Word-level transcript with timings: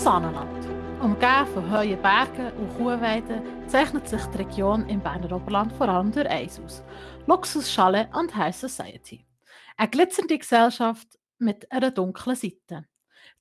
Saanenland. 0.00 0.66
Umgeben 1.02 1.46
von 1.52 1.70
hohen 1.70 2.00
Bergen 2.00 2.50
und 2.56 2.74
Kuhweiden 2.78 3.42
zeichnet 3.68 4.08
sich 4.08 4.24
die 4.28 4.38
Region 4.38 4.88
im 4.88 5.02
Berner 5.02 5.36
Oberland 5.36 5.74
vor 5.74 5.90
allem 5.90 6.10
durch 6.10 6.26
eins 6.26 6.58
aus. 6.58 6.82
Luxus, 7.26 7.70
Schale 7.70 8.08
und 8.14 8.34
High 8.34 8.56
Society. 8.56 9.26
Eine 9.76 9.90
glitzernde 9.90 10.38
Gesellschaft 10.38 11.06
mit 11.36 11.70
einer 11.70 11.90
dunklen 11.90 12.34
Seite. 12.34 12.86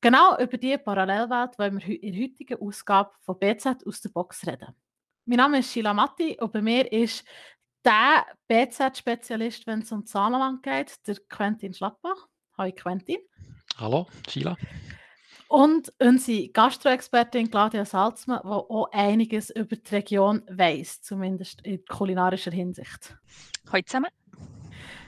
Genau 0.02 0.38
über 0.38 0.58
diese 0.58 0.80
Parallelwelt 0.80 1.58
wollen 1.58 1.80
wir 1.80 2.04
in 2.04 2.12
der 2.12 2.24
heutigen 2.24 2.62
Ausgabe 2.62 3.12
von 3.22 3.40
BZ 3.40 3.88
aus 3.88 4.02
der 4.02 4.10
Box 4.10 4.46
reden. 4.46 4.76
Mein 5.24 5.38
Name 5.38 5.60
ist 5.60 5.72
Sheila 5.72 5.94
Matti 5.94 6.38
und 6.42 6.52
bei 6.52 6.62
mir 6.62 6.92
ist 6.92 7.24
der 7.86 8.26
BZ-Spezialist, 8.50 9.66
wenn 9.66 9.80
es 9.80 9.94
um 9.94 10.06
Saarland 10.06 10.62
geht, 10.62 11.08
der 11.08 11.16
Quentin 11.30 11.74
Schlappbach. 11.74 12.28
Hallo 12.58 12.74
Quentin. 12.76 13.20
Hallo 13.78 14.08
Sheila. 14.28 14.58
Und 15.50 15.92
unsere 15.98 16.48
Gastroexpertin 16.50 17.50
Claudia 17.50 17.84
Salzmann, 17.84 18.42
die 18.44 18.50
auch 18.50 18.88
einiges 18.92 19.50
über 19.50 19.76
die 19.76 19.96
Region 19.96 20.44
weiß, 20.48 21.02
zumindest 21.02 21.66
in 21.66 21.84
kulinarischer 21.86 22.52
Hinsicht. 22.52 23.18
Hallo 23.72 23.82
zusammen. 23.84 24.12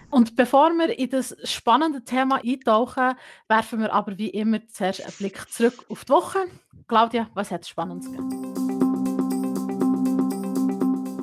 Und 0.09 0.35
bevor 0.35 0.71
wir 0.71 0.97
in 0.97 1.11
das 1.11 1.37
spannende 1.43 2.03
Thema 2.03 2.41
eintauchen, 2.43 3.13
werfen 3.47 3.81
wir 3.81 3.93
aber 3.93 4.17
wie 4.17 4.29
immer 4.29 4.67
zuerst 4.67 5.05
einen 5.05 5.13
Blick 5.15 5.47
zurück 5.51 5.85
auf 5.89 6.05
die 6.05 6.09
Woche. 6.11 6.39
Claudia, 6.87 7.29
was 7.35 7.51
hat 7.51 7.61
es 7.61 7.69
Spannendes 7.69 8.07
gegeben? 8.11 8.60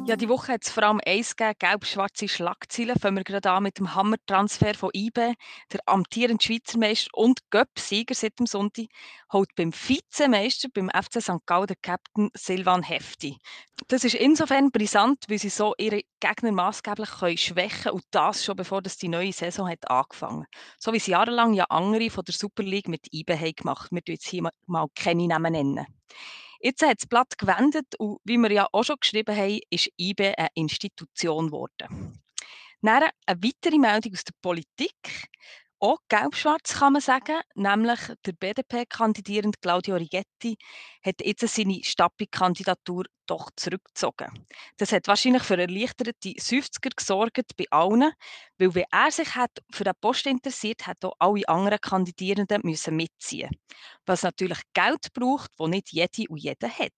Ja, 0.08 0.16
die 0.16 0.30
Woche 0.30 0.54
hat 0.54 0.64
es 0.64 0.70
vor 0.70 0.84
allem 0.84 1.02
eins 1.04 1.36
gegeben, 1.36 1.58
gelb-schwarze 1.58 2.28
Schlagzeilen. 2.28 2.98
Fangen 2.98 3.18
wir 3.18 3.24
gerade 3.24 3.50
an 3.50 3.64
mit 3.64 3.78
dem 3.78 3.94
Hammertransfer 3.94 4.72
von 4.72 4.88
IBE. 4.94 5.34
Der 5.70 5.80
amtierende 5.84 6.42
Schweizer 6.42 6.78
Meister 6.78 7.10
und 7.12 7.40
Göpp-Sieger 7.50 8.14
seit 8.14 8.38
dem 8.38 8.46
Sonntag 8.46 8.86
holt 9.30 9.54
beim 9.54 9.70
Vizemeister, 9.70 10.70
beim 10.72 10.88
FC 10.88 11.20
St. 11.20 11.44
Gallen, 11.44 11.66
der 11.66 11.76
Captain 11.82 12.30
Silvan 12.32 12.82
Hefti. 12.82 13.36
Das 13.88 14.02
ist 14.02 14.14
insofern 14.14 14.70
brisant, 14.70 15.26
weil 15.28 15.38
sie 15.38 15.50
so 15.50 15.74
ihre 15.76 16.00
Gegner 16.20 16.52
maßgeblich 16.52 17.10
können 17.10 17.36
schwächen 17.36 17.92
und 17.92 18.04
das 18.10 18.46
schon 18.46 18.56
bevor 18.56 18.80
das 18.80 18.96
die 18.96 19.08
neue 19.08 19.34
Saison 19.34 19.68
hat 19.68 19.90
angefangen. 19.90 20.46
So 20.78 20.94
wie 20.94 20.96
es 20.96 21.06
jahrelang 21.06 21.52
ja 21.52 21.64
andere 21.64 22.08
von 22.08 22.24
der 22.24 22.32
Super 22.32 22.62
League 22.62 22.88
mit 22.88 23.12
IBE 23.12 23.38
haben 23.38 23.56
gemacht. 23.56 23.92
Wir 23.92 24.00
jetzt 24.06 24.26
hier 24.26 24.48
mal 24.64 24.86
keine 24.94 25.26
Namen 25.26 25.52
nennen. 25.52 25.86
Jetzt 26.60 26.82
hat 26.82 27.00
das 27.00 27.06
Blatt 27.06 27.38
gewendet 27.38 27.86
und 27.98 28.18
wie 28.24 28.36
wir 28.36 28.50
ja 28.50 28.66
auch 28.72 28.82
schon 28.82 28.96
geschrieben 29.00 29.36
haben, 29.36 29.60
ist 29.70 29.90
IBE 29.96 30.36
eine 30.36 30.48
Institution 30.54 31.46
geworden. 31.46 32.20
Dann 32.82 33.02
eine 33.02 33.42
weitere 33.42 33.78
Meldung 33.78 34.12
aus 34.12 34.24
der 34.24 34.34
Politik. 34.40 35.28
Auch 35.80 35.98
gelb-schwarz 36.08 36.74
kann 36.80 36.94
man 36.94 37.02
sagen, 37.02 37.40
nämlich 37.54 38.00
der 38.26 38.32
BDP-Kandidierende 38.32 39.56
Claudio 39.60 39.94
Rigetti 39.94 40.56
hat 41.04 41.14
jetzt 41.20 41.46
seine 41.54 41.84
Stappi-Kandidatur 41.84 43.04
doch 43.26 43.48
zurückgezogen. 43.54 44.44
Das 44.78 44.90
hat 44.90 45.06
wahrscheinlich 45.06 45.44
für 45.44 45.56
erleichterte 45.56 46.34
50er 46.40 46.90
gesorgt 46.96 47.56
bei 47.56 47.66
allen, 47.70 48.10
weil 48.58 48.74
wenn 48.74 48.86
er 48.90 49.12
sich 49.12 49.36
hat 49.36 49.52
für 49.72 49.84
den 49.84 49.92
Post 50.00 50.26
interessiert, 50.26 50.84
hat 50.88 51.04
auch 51.04 51.14
alle 51.20 51.48
anderen 51.48 51.80
Kandidierenden 51.80 52.62
müssen 52.64 52.96
mitziehen. 52.96 53.50
Was 54.04 54.24
natürlich 54.24 54.58
Geld 54.74 55.12
braucht, 55.14 55.50
wo 55.58 55.68
nicht 55.68 55.92
jede 55.92 56.24
und 56.28 56.38
jeder 56.38 56.70
hat. 56.70 56.90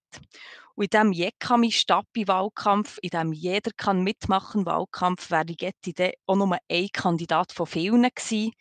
Und 0.80 0.84
in 0.84 0.90
diesem 0.92 1.12
Jekami 1.12 1.70
Stappi 1.72 2.26
Wahlkampf, 2.26 2.98
in 3.02 3.10
dem 3.10 3.34
jeder 3.34 3.70
kann 3.76 4.02
mitmachen 4.02 4.64
Wahlkampf, 4.64 5.30
wäre 5.30 5.46
Rigetti 5.46 5.92
dann 5.92 6.12
auch 6.24 6.36
nur 6.36 6.56
ein 6.70 6.88
Kandidat 6.90 7.52
von 7.52 7.66
vielen 7.66 8.00
gewesen. 8.00 8.52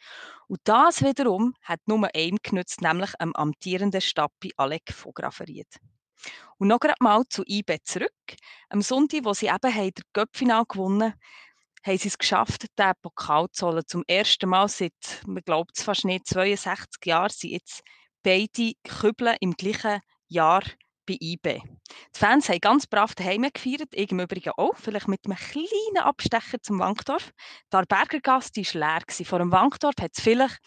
Und 0.50 0.60
das 0.66 1.02
wiederum 1.02 1.54
hat 1.64 1.80
nur 1.86 2.14
einem 2.14 2.38
genützt, 2.44 2.82
nämlich 2.82 3.12
am 3.20 3.32
amtierenden 3.36 4.02
Stappi 4.02 4.52
Alec 4.58 4.92
von 4.92 5.14
Graferiet. 5.14 5.78
Und 6.58 6.68
noch 6.68 6.82
mal 7.00 7.24
zu 7.30 7.44
IB 7.48 7.78
zurück. 7.86 8.12
Am 8.68 8.82
Sonntag, 8.82 9.24
wo 9.24 9.34
sie 9.34 9.48
eben 9.48 9.74
haben, 9.74 9.94
der 9.94 10.04
Göppfinal 10.12 10.66
gewonnen 10.68 11.14
haben 11.86 11.98
sie 11.98 12.10
es 12.10 12.18
geschafft, 12.18 12.66
den 12.78 12.92
Pokal 13.02 13.48
zu 13.54 13.66
holen. 13.66 13.84
Zum 13.88 14.04
ersten 14.08 14.50
Mal 14.50 14.68
seit, 14.68 15.24
man 15.26 15.42
glaubt 15.46 15.78
es 15.78 15.86
fast 15.86 16.04
nicht, 16.04 16.28
62 16.28 17.06
Jahren 17.06 17.30
sind 17.30 17.52
jetzt 17.52 17.82
beide 18.24 18.74
Kübel 18.84 19.38
im 19.40 19.54
gleichen 19.54 20.02
Jahr 20.28 20.64
bei 21.06 21.16
IB. 21.22 21.62
Die 22.16 22.20
Fans 22.20 22.50
haben 22.50 22.60
ganz 22.60 22.88
brav 22.88 23.16
daheim 23.16 23.50
gefeiert, 23.54 23.90
ich 23.94 24.12
im 24.12 24.20
Übrigen 24.20 24.52
auch, 24.58 24.76
vielleicht 24.78 25.08
mit 25.08 25.26
einem 25.26 25.38
kleinen 25.38 26.04
Abstecher 26.06 26.62
zum 26.62 26.80
Wankdorf. 26.80 27.32
Der 27.72 27.84
Bergergast 27.84 28.58
war 28.58 28.80
leer. 28.80 29.26
Vor 29.26 29.40
dem 29.40 29.52
Wankdorf 29.52 29.96
hat 30.00 30.12
es 30.16 30.24
vielleicht 30.24 30.60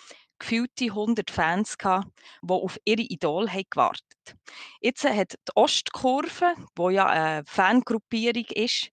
gefühlte 0.42 0.86
100 0.86 1.30
Fans 1.30 1.78
gehabt, 1.78 2.08
die 2.42 2.52
auf 2.52 2.78
ihre 2.84 3.02
Idol 3.02 3.48
haben 3.48 3.64
gewartet 3.70 4.36
Jetzt 4.80 5.04
hat 5.04 5.34
die 5.34 5.52
Ostkurve, 5.54 6.54
wo 6.74 6.90
ja 6.90 7.06
eine 7.06 7.44
Fangruppierung 7.46 8.46
ist, 8.54 8.90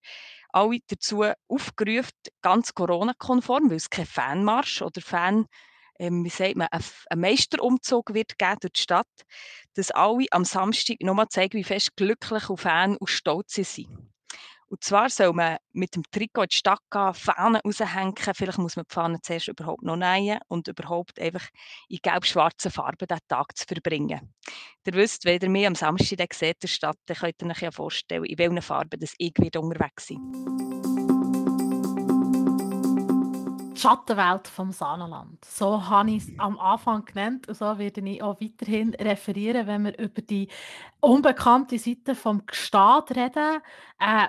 alle 0.51 0.79
dazu 0.87 1.25
aufgerufen, 1.47 2.11
ganz 2.41 2.73
Corona-konform, 2.73 3.69
weil 3.69 3.77
es 3.77 3.89
kein 3.89 4.05
Fanmarsch 4.05 4.81
oder 4.81 5.01
Fan, 5.01 5.45
ähm, 5.99 6.23
wie 6.23 6.29
sagt 6.29 6.55
man, 6.55 6.67
ein 6.71 7.19
Meisterumzug 7.19 8.13
wird 8.13 8.37
geben 8.39 8.57
durch 8.61 8.73
die 8.73 8.81
Stadt, 8.81 9.07
dass 9.75 9.91
alle 9.91 10.25
am 10.31 10.45
Samstag 10.45 11.01
nochmal 11.01 11.27
zeigen, 11.29 11.57
wie 11.57 11.63
fest 11.63 11.95
glücklich 11.95 12.49
und 12.49 12.59
Fan 12.59 12.97
und 12.97 13.09
stolz 13.09 13.53
sie 13.53 13.63
sind. 13.63 14.09
Und 14.69 14.83
zwar 14.83 15.09
soll 15.09 15.33
man 15.33 15.57
mit 15.73 15.95
dem 15.95 16.03
Trikot 16.11 16.43
in 16.43 16.49
die 16.49 16.55
Stadt 16.55 16.79
gehen, 16.91 17.13
Fahnen 17.15 17.59
raushängen. 17.65 18.13
Vielleicht 18.33 18.59
muss 18.59 18.75
man 18.75 18.85
die 18.87 18.93
Fahnen 18.93 19.19
zuerst 19.23 19.47
überhaupt 19.47 19.81
noch 19.81 19.95
nähen 19.95 20.39
und 20.47 20.67
überhaupt 20.67 21.19
einfach 21.19 21.47
in 21.87 21.97
gelb-schwarzen 22.03 22.69
Farben 22.71 23.07
den 23.07 23.17
Tag 23.27 23.57
zu 23.57 23.65
verbringen. 23.67 24.31
Ihr 24.85 24.93
wisst, 24.93 25.25
wenn 25.25 25.41
ihr 25.41 25.49
mich 25.49 25.65
am 25.65 25.73
Samstag 25.73 26.33
seht, 26.35 26.61
der 26.61 26.67
Stadt, 26.67 26.97
dann 27.07 27.17
könnt 27.17 27.41
ihr 27.41 27.49
euch 27.49 27.61
ja 27.61 27.71
vorstellen, 27.71 28.25
in 28.25 28.37
welchen 28.37 28.61
Farben 28.61 28.99
ich 29.01 29.39
unterwegs 29.57 30.07
bin. 30.07 31.18
Die 33.79 33.83
Schattenwelt 33.83 34.49
vom 34.49 34.73
Saarland. 34.73 35.45
So 35.45 35.87
habe 35.87 36.11
ich 36.11 36.23
es 36.23 36.37
am 36.37 36.59
Anfang 36.59 37.05
genannt 37.05 37.47
und 37.47 37.55
so 37.55 37.77
werde 37.77 38.01
ich 38.01 38.21
auch 38.21 38.41
weiterhin 38.41 38.93
referieren, 38.93 39.67
wenn 39.67 39.85
wir 39.85 39.97
über 39.97 40.21
die 40.21 40.49
unbekannte 40.99 41.79
Seite 41.79 42.13
vom 42.13 42.43
Staat 42.51 43.15
reden. 43.15 43.61
Äh, 43.97 44.27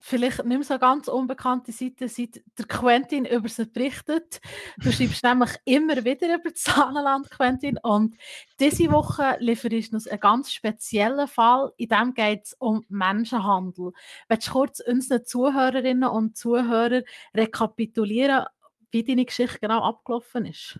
vielleicht 0.00 0.44
nicht 0.44 0.58
mehr 0.58 0.62
so 0.64 0.78
ganz 0.78 1.08
unbekannte 1.08 1.72
Seite, 1.72 2.08
seit 2.10 2.42
der 2.58 2.66
Quentin 2.66 3.24
über 3.24 3.48
sie 3.48 3.64
berichtet. 3.64 4.38
Du 4.76 4.92
schreibst 4.92 5.24
nämlich 5.24 5.52
immer 5.64 6.04
wieder 6.04 6.34
über 6.34 6.50
das 6.50 6.64
Saarland, 6.64 7.30
Quentin. 7.30 7.78
Und 7.82 8.16
diese 8.60 8.90
Woche 8.90 9.36
lieferst 9.38 9.92
du 9.92 9.96
uns 9.96 10.08
einen 10.08 10.20
ganz 10.20 10.52
speziellen 10.52 11.26
Fall. 11.26 11.72
In 11.78 11.88
dem 11.88 12.12
geht 12.12 12.44
es 12.44 12.56
um 12.58 12.84
Menschenhandel. 12.90 13.92
Willst 14.28 14.48
du 14.48 14.52
kurz 14.52 14.80
unseren 14.80 15.24
Zuhörerinnen 15.24 16.10
und 16.10 16.36
Zuhörern 16.36 17.04
rekapitulieren, 17.34 18.44
wie 18.90 19.04
deine 19.04 19.24
Geschichte 19.24 19.58
genau 19.60 19.82
abgelaufen 19.82 20.46
ist? 20.46 20.78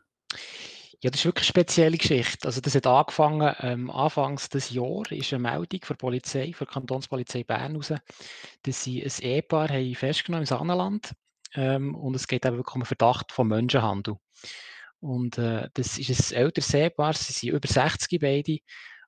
Ja, 1.02 1.08
das 1.10 1.20
ist 1.20 1.24
wirklich 1.24 1.46
eine 1.46 1.64
spezielle 1.64 1.96
Geschichte. 1.96 2.46
Also 2.46 2.60
das 2.60 2.74
hat 2.74 2.86
angefangen, 2.86 3.54
ähm, 3.60 3.90
anfangs 3.90 4.50
des 4.50 4.70
Jahres 4.70 5.12
ist 5.12 5.32
eine 5.32 5.42
Meldung 5.42 5.80
von 5.82 5.94
der 5.96 6.06
Polizei, 6.06 6.52
von 6.52 6.66
der 6.66 6.74
Kantonspolizei 6.74 7.42
Bern 7.42 7.76
raus, 7.76 7.94
dass 8.62 8.84
sie 8.84 9.02
ein 9.02 9.12
Ehepaar 9.22 9.68
haben 9.70 9.94
festgenommen 9.94 10.42
im 10.42 10.46
Saarland 10.46 11.14
ähm, 11.54 11.94
und 11.94 12.14
es 12.16 12.28
geht 12.28 12.44
eben 12.44 12.56
wirklich 12.58 12.74
um 12.74 12.82
einen 12.82 12.86
Verdacht 12.86 13.32
von 13.32 13.48
Menschenhandel. 13.48 14.16
Und 15.00 15.38
äh, 15.38 15.70
das 15.72 15.96
ist 15.96 16.32
ein 16.32 16.36
älteres 16.36 16.74
Ehepaar, 16.74 17.14
sie 17.14 17.32
sind 17.32 17.54
über 17.54 17.66
60 17.66 18.20
beide, 18.20 18.58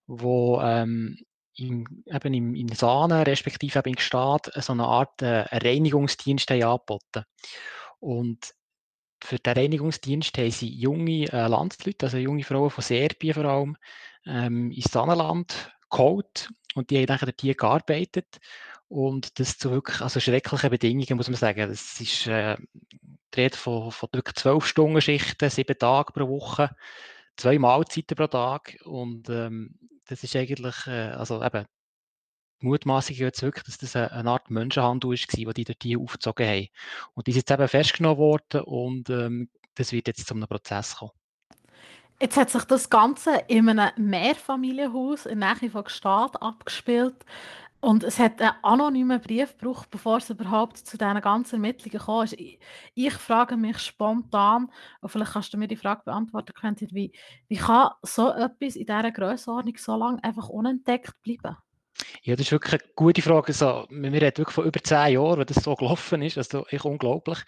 wo 0.07 0.63
ähm, 0.63 1.19
im, 1.57 2.05
eben 2.07 2.35
im, 2.35 2.55
in 2.55 2.69
Sahne, 2.69 3.27
respektive 3.27 3.79
eben 3.81 3.91
in 3.91 3.97
Gstaad, 3.97 4.51
so 4.57 4.73
eine 4.73 4.87
Art 4.87 5.21
äh, 5.21 5.41
Reinigungsdienst 5.51 6.51
haben 6.51 6.63
angeboten. 6.63 7.25
Und 8.01 8.55
für 9.23 9.39
den 9.39 9.55
Reinigungsdienst 9.55 10.37
haben 10.39 10.51
sie 10.51 10.69
junge 10.69 11.33
äh, 11.33 11.47
Landsleute, 11.47 12.07
also 12.07 12.19
junge 12.19 12.45
Frauen 12.45 12.71
von 12.71 12.83
Serbien 12.83 13.35
vor 13.35 13.45
allem, 13.45 13.77
ähm, 14.27 14.71
ins 14.71 14.91
Sonnenland 14.93 15.73
geholt 15.91 16.51
und 16.75 16.91
die 16.91 16.99
haben 16.99 17.07
dann 17.07 17.19
dort 17.21 17.59
gearbeitet 17.59 18.41
und 18.89 19.39
das 19.39 19.59
zu 19.59 19.71
wirklich 19.71 20.01
also 20.01 20.21
schrecklichen 20.21 20.71
Bedingungen, 20.71 21.17
muss 21.17 21.29
man 21.29 21.37
sagen. 21.37 21.69
Das 21.69 22.01
ist 22.01 22.27
äh, 22.27 22.57
die 23.35 23.41
Rede 23.41 23.57
von, 23.57 23.91
von 23.91 24.09
wirklich 24.13 24.35
zwölf 24.35 24.67
Stunden 24.67 25.01
Schichten, 25.01 25.51
sieben 25.51 25.79
Tage 25.79 26.13
pro 26.13 26.29
Woche, 26.29 26.71
zwei 27.37 27.59
Mahlzeiten 27.59 28.17
pro 28.17 28.27
Tag 28.27 28.79
und 28.85 29.29
ähm, 29.31 29.79
das 30.07 30.23
ist 30.25 30.37
eigentlich, 30.37 30.87
äh, 30.87 31.11
also 31.11 31.43
eben, 31.43 31.65
Mutmaßung 32.63 33.17
jetzt 33.17 33.43
wirklich, 33.43 33.65
dass 33.65 33.79
das 33.79 33.97
eine 33.97 34.31
Art 34.31 34.51
Menschenhandel 34.51 35.11
war, 35.11 35.53
den 35.55 35.65
die 35.65 35.65
dort 35.65 36.03
aufgezogen 36.03 36.47
haben. 36.47 36.69
Und 37.15 37.27
die 37.27 37.33
ist 37.33 37.37
jetzt 37.37 37.51
eben 37.51 37.69
festgenommen 37.69 38.19
worden 38.19 38.63
und 38.63 39.11
ähm, 39.11 39.49
das 39.75 39.93
wird 39.93 40.09
jetzt 40.09 40.27
zu 40.27 40.35
einem 40.35 40.49
Prozess 40.49 40.97
kommen. 40.97 41.13
Jetzt 42.21 42.37
hat 42.37 42.51
sich 42.51 42.65
das 42.65 42.89
Ganze 42.89 43.43
in 43.49 43.69
einem 43.69 43.91
Mehrfamilienhaus 43.97 45.27
in 45.27 45.41
der 45.41 45.57
Nähe 45.61 45.71
von 45.71 45.83
Gstaad 45.83 46.41
abgespielt. 46.41 47.17
Und 47.81 48.05
es 48.05 48.21
hat 48.21 48.41
einen 48.41 48.53
anonymen 48.63 49.21
Brief 49.21 49.59
gebraucht, 49.59 49.91
bevor 49.91 50.19
es 50.19 50.31
überhaupt 50.31 50.79
zu 50.79 50.97
diesen 50.97 51.21
ganzen 51.21 51.57
Ermittlungen 51.57 51.99
kam. 51.99 52.25
Ich, 52.39 52.61
ich 52.95 53.13
frage 53.15 53.57
mich 53.57 53.79
spontan, 53.79 54.71
und 55.01 55.09
vielleicht 55.09 55.33
kannst 55.33 55.53
du 55.53 55.59
mir 55.59 55.67
die 55.67 55.75
Frage 55.75 56.03
beantworten, 56.05 56.55
Quentin, 56.55 56.91
wie, 56.93 57.11
wie 57.49 57.57
kann 57.57 57.91
so 58.03 58.31
etwas 58.31 58.77
in 58.77 58.87
dieser 58.87 59.11
Größenordnung 59.11 59.77
so 59.79 59.97
lange 59.97 60.23
einfach 60.23 60.49
unentdeckt 60.49 61.21
bleiben? 61.23 61.57
Ja, 62.23 62.37
das 62.37 62.47
ist 62.47 62.53
wirklich 62.53 62.81
eine 62.81 62.93
gute 62.95 63.23
Frage. 63.23 63.49
Also, 63.49 63.87
wir 63.91 64.13
reden 64.13 64.39
wirklich 64.39 64.55
von 64.55 64.65
über 64.65 64.83
zehn 64.83 65.15
Jahren, 65.15 65.39
wenn 65.39 65.47
das 65.47 65.63
so 65.63 65.75
gelaufen 65.75 66.23
ist. 66.23 66.39
Also, 66.39 66.67
echt 66.67 66.85
unglaublich. 66.85 67.39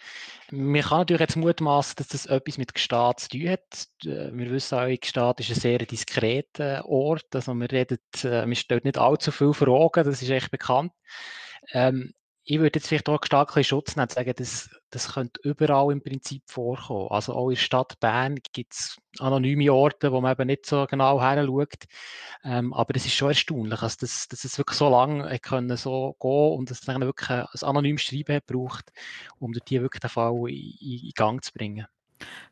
Man 0.51 0.81
kann 0.81 0.99
natürlich 0.99 1.21
jetzt 1.21 1.35
mutmaßen, 1.35 1.95
dass 1.97 2.07
das 2.09 2.25
etwas 2.25 2.57
mit 2.57 2.73
Gstaad 2.73 3.19
zu 3.19 3.29
tun 3.29 3.49
hat. 3.49 3.87
Äh, 4.05 4.31
wir 4.33 4.51
wissen 4.51 4.77
auch, 4.77 4.87
Gstaad 4.87 5.39
ist 5.39 5.49
ein 5.49 5.55
sehr 5.55 5.79
diskreter 5.79 6.85
Ort. 6.85 7.33
Also, 7.33 7.53
reden, 7.53 7.99
äh, 8.23 8.45
man 8.45 8.55
stellt 8.55 8.85
nicht 8.85 8.97
allzu 8.97 9.31
viel 9.31 9.53
Fragen, 9.53 10.03
das 10.03 10.21
ist 10.21 10.29
echt 10.29 10.51
bekannt. 10.51 10.91
Ähm, 11.71 12.13
ich 12.43 12.59
würde 12.59 12.77
jetzt 12.79 12.87
vielleicht 12.87 13.09
auch 13.09 13.19
stark 13.23 13.65
Schutz 13.65 13.95
nehmen 13.95 14.09
sagen, 14.09 14.33
das, 14.37 14.69
das 14.95 15.13
könnte 15.13 15.41
überall 15.43 15.91
im 15.91 16.01
Prinzip 16.01 16.43
vorkommen. 16.45 17.09
Also 17.09 17.33
auch 17.33 17.49
in 17.49 17.55
der 17.55 17.61
Stadt 17.61 17.99
Bern 17.99 18.37
gibt 18.53 18.73
es 18.73 18.97
anonyme 19.19 19.71
Orte, 19.73 20.11
wo 20.13 20.21
man 20.21 20.31
eben 20.31 20.47
nicht 20.47 20.65
so 20.65 20.85
genau 20.89 21.21
her 21.21 21.45
schaut. 21.45 21.83
Ähm, 22.45 22.73
aber 22.73 22.93
das 22.93 23.05
ist 23.05 23.13
schon 23.13 23.27
erstaunlich, 23.29 23.81
also 23.81 23.97
dass, 23.99 24.29
dass 24.29 24.45
es 24.45 24.57
wirklich 24.57 24.77
so 24.77 24.89
lange 24.89 25.37
können 25.39 25.75
so 25.75 26.15
gehen 26.21 26.57
und 26.57 26.71
dass 26.71 26.79
es 26.79 26.85
dann 26.85 27.01
wirklich 27.01 27.29
ein, 27.29 27.45
anonymes 27.61 28.03
Schreiben 28.03 28.39
braucht, 28.47 28.93
um 29.37 29.53
hier 29.67 29.81
wirklich 29.81 29.99
den 29.99 30.09
Fall 30.09 30.33
in, 30.47 30.77
in 30.79 31.11
Gang 31.13 31.43
zu 31.43 31.51
bringen. 31.51 31.87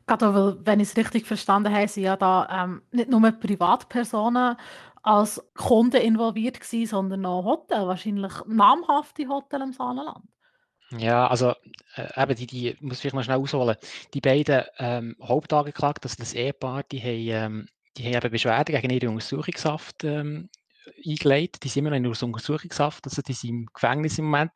Gerade 0.06 0.34
weil, 0.34 0.66
wenn 0.66 0.80
ich 0.80 0.90
es 0.90 0.96
richtig 0.98 1.26
verstanden 1.26 1.74
habe, 1.74 1.88
sind 1.88 2.02
ja 2.02 2.16
da 2.16 2.64
ähm, 2.64 2.82
nicht 2.90 3.08
nur 3.08 3.22
Privatpersonen 3.32 4.56
als 5.02 5.42
Kunden 5.54 6.02
involviert 6.02 6.60
gewesen, 6.60 6.90
sondern 6.90 7.24
auch 7.24 7.44
Hotel, 7.44 7.86
wahrscheinlich 7.86 8.32
namhafte 8.46 9.28
Hotel 9.28 9.62
im 9.62 9.72
Saarland. 9.72 10.24
Ja, 10.90 11.26
also 11.26 11.54
äh, 11.96 12.22
eben 12.22 12.36
die, 12.36 12.46
die 12.46 12.76
muss 12.80 13.04
ich 13.04 13.12
noch 13.12 13.22
schnell 13.22 13.38
ausholen. 13.38 13.76
Die 14.12 14.20
beiden 14.20 14.64
ähm, 14.78 15.16
Hauptangeklagten, 15.22 16.08
also 16.08 16.16
das 16.18 16.34
Ehepaar, 16.34 16.82
die 16.84 17.00
haben, 17.00 17.54
ähm, 17.54 17.68
die 17.96 18.04
haben 18.04 18.14
eben 18.14 18.30
Beschwerden 18.30 18.74
gegen 18.74 18.90
ihre 18.90 19.10
Untersuchungshaft 19.10 20.04
ähm, 20.04 20.48
eingelegt. 21.04 21.64
Die 21.64 21.68
sind 21.68 21.80
immer 21.86 21.90
noch 21.90 21.96
in 21.96 22.06
Untersuchungshaft, 22.06 23.04
also 23.06 23.22
die 23.22 23.32
sind 23.32 23.50
im 23.50 23.66
Gefängnis 23.72 24.18
im 24.18 24.26
Moment. 24.26 24.52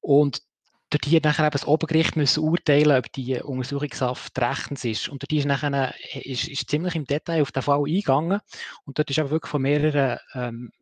Und 0.00 0.42
dort 0.90 1.04
hier 1.04 1.20
nachher 1.22 1.44
eben 1.44 1.52
das 1.52 1.66
Obergericht 1.66 2.16
müssen 2.16 2.44
urteilen, 2.44 2.98
ob 2.98 3.12
die 3.12 3.40
Untersuchungshaft 3.40 4.38
rechtens 4.40 4.84
ist. 4.84 5.08
Und 5.08 5.22
dort 5.22 5.32
ist 5.32 5.46
nachher 5.46 5.94
ist, 6.24 6.48
ist 6.48 6.70
ziemlich 6.70 6.94
im 6.94 7.04
Detail 7.04 7.42
auf 7.42 7.52
den 7.52 7.62
Fall 7.62 7.80
eingegangen. 7.80 8.40
Und 8.84 8.98
dort 8.98 9.10
ist 9.10 9.18
aber 9.18 9.30
wirklich 9.30 9.50
von 9.50 9.62
mehreren 9.62 10.18
ähm, 10.34 10.72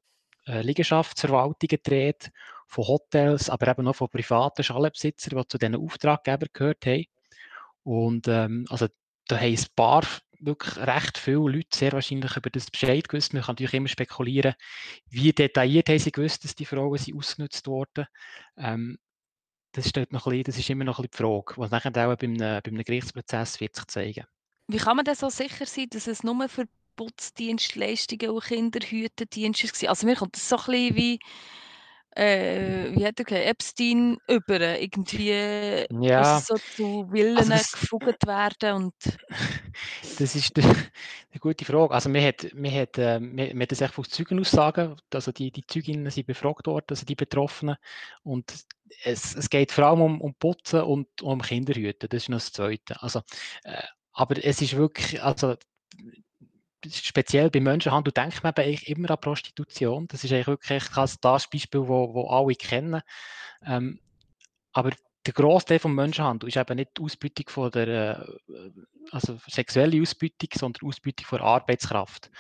äh, 0.47 0.63
Liegenschaftsverwaltungen 0.63 1.69
gedreht, 1.69 2.31
von 2.69 2.87
Hotels, 2.87 3.51
aber 3.51 3.69
eben 3.69 3.85
noch 3.85 3.97
von 3.97 4.09
privaten 4.09 4.63
Schalenbesitzern, 4.63 5.39
die 5.39 5.49
zu 5.49 5.59
diesen 5.59 5.75
Auftraggebern 5.77 6.51
gehört 6.53 6.87
haben. 6.87 7.07
Und 7.83 8.29
ähm, 8.29 8.67
also 8.69 8.87
da 9.27 9.39
haben 9.39 9.57
ein 9.57 9.67
paar 9.75 10.05
wirklich 10.41 10.77
recht 10.77 11.19
viele 11.19 11.51
Leute 11.51 11.77
sehr 11.77 11.93
wahrscheinlich 11.93 12.37
über 12.37 12.51
das 12.51 12.71
Bescheid 12.71 13.09
gewusst. 13.09 13.33
Man 13.33 13.43
kann 13.43 13.55
natürlich 13.55 13.75
immer 13.75 13.89
spekulieren, 13.89 14.55
wie 15.09 15.33
detailliert 15.33 15.89
haben 15.89 15.99
sie 15.99 16.13
gewusst, 16.13 16.45
dass 16.45 16.55
die 16.55 16.67
Frauen 16.67 16.99
sind 16.99 17.17
ausgenutzt 17.17 17.67
wurden. 17.67 18.07
Ähm, 18.57 18.99
das, 19.73 19.89
steht 19.89 20.13
noch 20.13 20.27
ein 20.27 20.31
bisschen, 20.31 20.45
das 20.45 20.59
ist 20.59 20.71
immer 20.71 20.85
noch 20.85 20.99
ein 20.99 21.09
bisschen 21.09 21.27
die 21.27 21.45
Frage, 21.45 21.61
was 21.61 21.71
nachher 21.71 21.91
auch 21.91 22.17
bei 22.17 22.27
einem, 22.27 22.39
bei 22.39 22.63
einem 22.65 22.85
Gerichtsprozess 22.85 23.61
wird 23.61 23.75
sich 23.75 23.87
zeigen. 23.87 24.25
Wie 24.69 24.77
kann 24.77 24.97
man 24.97 25.05
denn 25.05 25.15
so 25.15 25.31
sicher 25.31 25.67
sein, 25.67 25.89
dass 25.91 26.07
es 26.07 26.23
nur 26.23 26.49
für 26.49 26.67
Putzdienstleistungen 26.97 28.31
und 28.31 28.45
Kinderhütendienste 28.45 29.67
war? 29.67 29.91
Also 29.91 30.07
mir 30.07 30.17
kommt 30.17 30.37
das 30.37 30.49
so 30.49 30.57
ein 30.57 30.65
bisschen 30.67 30.97
wie 30.97 31.19
äh, 32.19 32.91
wie 32.95 33.07
hat 33.07 33.19
er 33.21 33.25
gesagt, 33.25 33.47
Epstein 33.47 34.19
über 34.27 34.81
irgendwie 34.81 35.87
ja, 36.01 36.41
so 36.41 36.57
zu 36.57 37.11
Willen 37.13 37.39
also 37.39 37.53
gefugt 37.73 38.27
werden 38.27 38.75
und 38.75 38.95
das 40.19 40.35
ist 40.35 40.59
eine 40.59 41.41
gute 41.41 41.65
Frage. 41.65 41.95
Also 41.95 42.09
man 42.09 42.25
hat, 42.25 42.53
man 42.55 42.75
hat, 42.75 42.99
äh, 42.99 43.21
man, 43.21 43.51
man 43.51 43.63
hat 43.63 43.71
das 43.71 43.81
echt 43.81 43.95
von 43.95 44.05
Zeugenaussagen, 44.05 44.97
also 45.15 45.31
die, 45.31 45.53
die 45.53 45.65
Zeuginnen 45.65 46.11
sind 46.11 46.27
befragt 46.27 46.67
worden, 46.67 46.87
also 46.91 47.07
die 47.07 47.15
Betroffenen 47.15 47.77
und 48.25 48.53
es, 49.05 49.37
es 49.37 49.49
geht 49.49 49.71
vor 49.71 49.85
allem 49.85 50.01
um, 50.01 50.21
um 50.21 50.35
Putzen 50.35 50.83
und 50.83 51.23
um 51.23 51.41
Kinderhüten, 51.41 52.09
das 52.09 52.25
ist 52.25 52.29
noch 52.31 52.39
das 52.39 52.53
Zweite. 52.53 53.01
Also, 53.01 53.21
äh, 53.63 53.83
aber 54.13 54.45
es 54.45 54.61
ist 54.61 54.77
wirklich, 54.77 55.23
also 55.23 55.55
speziell 56.87 57.51
bei 57.51 57.61
Menschenhandel 57.61 58.13
denkt 58.13 58.43
man 58.43 58.55
eigentlich 58.55 58.89
immer 58.89 59.11
an 59.11 59.21
Prostitution. 59.21 60.07
Das 60.09 60.25
ist 60.25 60.33
eigentlich 60.33 60.47
wirklich 60.47 60.89
das 61.21 61.49
Beispiel, 61.51 61.81
wo, 61.81 62.15
wo 62.15 62.29
alle 62.29 62.55
kennen. 62.55 63.03
Ähm, 63.65 64.01
aber 64.73 64.93
der 65.27 65.35
Großteil 65.35 65.79
vom 65.79 65.95
Menschenhandel 65.95 66.49
ist 66.49 66.57
eben 66.57 66.77
nicht 66.77 66.97
die 66.97 67.03
Ausbeutung 67.03 67.49
von 67.49 67.71
der, 67.71 67.89
äh, 68.49 68.71
also 69.11 69.39
sexuelle 69.47 70.01
Ausbeutung, 70.01 70.49
sondern 70.55 70.89
Ausbeutung 70.89 71.27
von 71.27 71.41
Arbeitskraft. 71.41 72.31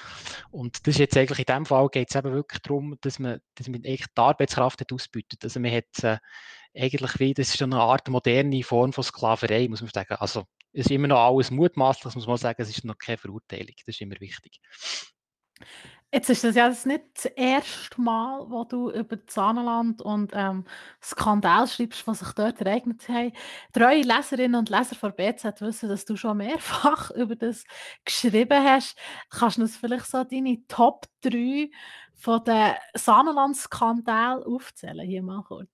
Und 0.50 0.86
das 0.86 0.94
ist 0.94 1.00
jetzt 1.00 1.16
eigentlich 1.16 1.40
in 1.40 1.54
dem 1.54 1.66
Fall 1.66 1.88
geht 1.88 2.08
es 2.08 2.16
eben 2.16 2.32
wirklich 2.32 2.62
darum, 2.62 2.96
dass 3.00 3.18
man, 3.18 3.40
dass 3.56 3.68
man 3.68 3.84
eigentlich 3.84 4.06
die 4.06 4.20
Arbeitskraft 4.20 4.80
hat 4.80 4.92
ausbeutet. 4.92 5.44
Also 5.44 5.60
man 5.60 5.72
hat 5.72 6.02
äh, 6.02 6.18
eigentlich 6.74 7.18
wie, 7.18 7.34
das 7.34 7.54
ist 7.54 7.62
eine 7.62 7.76
Art 7.76 8.08
moderne 8.08 8.62
Form 8.62 8.92
von 8.92 9.04
Sklaverei, 9.04 9.68
muss 9.68 9.82
man 9.82 9.90
sagen. 9.90 10.14
Also 10.14 10.44
es 10.72 10.86
ist 10.86 10.90
immer 10.90 11.08
noch 11.08 11.18
alles 11.18 11.50
mutmaßlich, 11.50 12.14
muss 12.14 12.26
man 12.26 12.36
sagen, 12.36 12.62
es 12.62 12.70
ist 12.70 12.84
noch 12.84 12.98
keine 12.98 13.18
Verurteilung. 13.18 13.74
Das 13.86 13.94
ist 13.94 14.00
immer 14.00 14.20
wichtig. 14.20 14.60
Jetzt 16.10 16.30
ist 16.30 16.42
das 16.42 16.54
ja 16.54 16.68
nicht 16.70 17.04
das 17.14 17.26
erste 17.26 18.00
Mal, 18.00 18.46
wo 18.48 18.64
du 18.64 18.90
über 18.90 19.16
das 19.16 19.34
Saarland 19.34 20.00
und 20.00 20.32
ähm, 20.34 20.64
Skandal 21.02 21.66
schreibst, 21.68 22.06
was 22.06 22.20
sich 22.20 22.32
dort 22.32 22.58
ereignet 22.62 23.06
haben. 23.10 23.32
Treue 23.74 24.00
Leserinnen 24.00 24.54
und 24.54 24.70
Leser 24.70 24.96
von 24.96 25.14
BZ 25.14 25.60
wissen, 25.60 25.90
dass 25.90 26.06
du 26.06 26.16
schon 26.16 26.38
mehrfach 26.38 27.10
über 27.14 27.36
das 27.36 27.64
geschrieben 28.06 28.64
hast. 28.64 28.96
Kannst 29.28 29.58
du 29.58 29.62
uns 29.62 29.76
vielleicht 29.76 30.06
so 30.06 30.24
deine 30.24 30.66
Top 30.66 31.04
3 31.20 31.70
von 32.14 32.42
den 32.42 32.72
Saarland-Skandalen 32.94 34.44
aufzählen, 34.44 35.06
hier 35.06 35.22
mal 35.22 35.42
kurz? 35.42 35.68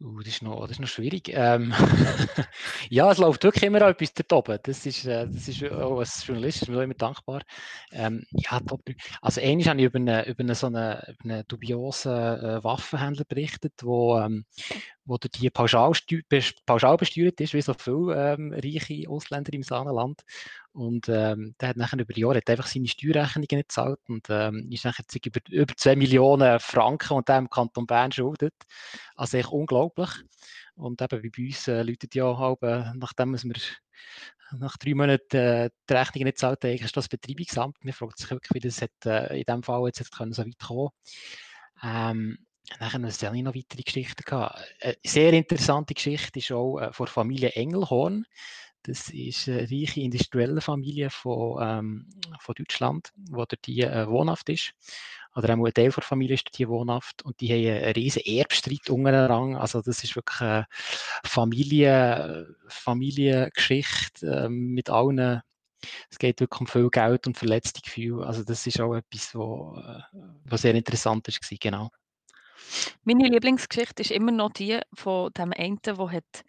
Uh, 0.00 0.18
das, 0.18 0.34
ist 0.34 0.42
noch, 0.42 0.60
das 0.62 0.72
ist 0.72 0.80
noch 0.80 0.88
schwierig. 0.88 1.30
Ähm, 1.32 1.72
ja, 2.90 3.10
es 3.10 3.18
läuft 3.18 3.44
wirklich 3.44 3.62
immer 3.62 3.80
etwas 3.82 4.12
dort 4.12 4.32
oben. 4.32 4.58
Das 4.62 4.84
ist, 4.86 5.06
äh, 5.06 5.26
das 5.26 5.46
ist 5.46 5.62
auch 5.70 5.98
als 5.98 6.26
Journalist 6.26 6.62
ist 6.62 6.68
mir 6.68 6.82
immer 6.82 6.94
dankbar. 6.94 7.42
Ähm, 7.92 8.24
ja, 8.32 8.58
top. 8.60 8.82
Also, 9.22 9.40
ähnlich 9.40 9.68
habe 9.68 9.78
ich 9.80 9.86
über, 9.86 9.98
eine, 9.98 10.26
über 10.26 10.42
eine, 10.42 10.54
so 10.56 10.66
einen 10.66 10.98
eine 11.22 11.44
dubiosen 11.44 12.12
äh, 12.12 12.64
Waffenhändler 12.64 13.24
berichtet, 13.24 13.74
wo, 13.82 14.18
ähm, 14.18 14.44
wo 15.04 15.18
die 15.18 15.50
pauschal, 15.50 15.92
pauschal 16.66 16.96
besteuert 16.96 17.40
ist, 17.40 17.54
wie 17.54 17.60
so 17.60 17.74
viele 17.74 18.34
ähm, 18.34 18.52
reiche 18.52 19.08
Ausländer 19.08 19.52
im 19.52 19.62
Saarland. 19.62 20.22
Und 20.72 21.08
ähm, 21.08 21.54
der 21.60 21.70
hat 21.70 21.76
nachher 21.76 21.98
über 21.98 22.16
Jahre 22.16 22.38
hat 22.38 22.50
einfach 22.50 22.66
seine 22.66 22.88
Steuerrechnungen 22.88 23.46
nicht 23.50 23.68
gezahlt 23.68 24.00
und 24.08 24.26
ähm, 24.30 24.68
ist 24.70 24.84
nachher 24.84 25.04
über, 25.24 25.40
über 25.50 25.74
2 25.76 25.96
Millionen 25.96 26.58
Franken 26.58 27.14
und 27.14 27.28
der 27.28 27.38
im 27.38 27.50
Kanton 27.50 27.86
Bern 27.86 28.12
schuldet. 28.12 28.54
Also 29.14 29.36
echt 29.36 29.50
unglaublich. 29.50 30.10
Und 30.74 31.00
eben 31.00 31.22
wie 31.22 31.30
bei 31.30 31.46
uns 31.46 31.68
äh, 31.68 31.82
läutet 31.82 32.14
ja 32.14 32.36
halb, 32.36 32.62
äh, 32.62 32.92
nachdem 32.94 33.32
wir 33.32 33.60
nach 34.58 34.76
drei 34.76 34.94
Monaten 34.94 35.36
äh, 35.36 35.70
die 35.88 35.92
Rechnung 35.92 36.24
nicht 36.24 36.38
zahlt, 36.38 36.64
ist 36.64 36.96
das 36.96 37.08
Betreibungsamt. 37.08 37.76
Wir 37.82 37.92
fragen 37.92 38.12
sich 38.16 38.30
wirklich, 38.30 38.54
wie 38.54 38.66
das 38.66 38.82
hat, 38.82 38.90
äh, 39.06 39.38
in 39.38 39.44
diesem 39.44 39.62
Fall 39.62 39.86
jetzt 39.86 40.16
können, 40.16 40.32
so 40.32 40.44
weit 40.44 40.58
kommen 40.58 40.90
ähm, 41.82 42.38
Nachher 42.80 42.98
noch 42.98 43.10
sehr 43.10 43.30
noch 43.32 43.54
weitere 43.54 43.82
Geschichten 43.82 44.22
gehabt. 44.24 44.58
Eine 44.80 44.96
sehr 45.04 45.32
interessante 45.32 45.94
Geschichte 45.94 46.38
ist 46.38 46.50
auch 46.52 46.78
äh, 46.78 46.92
von 46.92 47.06
Familie 47.06 47.50
Engelhorn. 47.50 48.26
Das 48.82 49.08
ist 49.10 49.48
eine 49.48 49.62
reiche 49.62 50.00
industrielle 50.00 50.60
Familie 50.60 51.08
von, 51.10 51.58
ähm, 51.62 52.08
von 52.40 52.54
Deutschland, 52.54 53.12
wo 53.16 53.44
dort 53.44 53.66
die 53.66 53.82
äh, 53.82 54.06
wohnhaft 54.08 54.48
ist. 54.48 54.72
Oder 55.34 55.54
auch 55.54 55.66
ein 55.66 55.72
Teil 55.72 55.90
der 55.90 56.02
Familie 56.02 56.34
ist 56.34 56.46
dort 56.46 56.56
hier 56.56 56.68
wohnhaft. 56.68 57.22
Und 57.24 57.40
die 57.40 57.48
haben 57.48 57.84
einen 57.84 57.94
riesen 57.94 58.22
Erbstreit 58.24 58.88
untereinander. 58.90 59.60
Also 59.60 59.80
das 59.82 60.04
ist 60.04 60.16
wirklich 60.16 60.40
eine 60.40 60.66
Familie, 61.24 62.54
Familiengeschichte 62.68 64.26
äh, 64.26 64.48
mit 64.48 64.90
allen 64.90 65.42
es 66.10 66.18
geht 66.18 66.40
wirklich 66.40 66.60
um 66.60 66.66
viel 66.66 66.88
Geld 66.88 67.26
und 67.26 67.36
verletzte 67.36 67.82
Gefühle. 67.82 68.26
Also 68.26 68.42
das 68.42 68.66
ist 68.66 68.80
auch 68.80 68.94
etwas, 68.94 69.34
was 69.34 70.60
äh, 70.60 70.62
sehr 70.62 70.74
interessant 70.74 71.28
war, 71.28 71.58
genau. 71.60 71.90
Meine 73.04 73.28
Lieblingsgeschichte 73.28 74.02
ist 74.02 74.10
immer 74.10 74.32
noch 74.32 74.52
die 74.52 74.80
von 74.94 75.32
dem 75.32 75.52
einen, 75.52 75.80
der 75.84 75.96
hat 75.96 76.44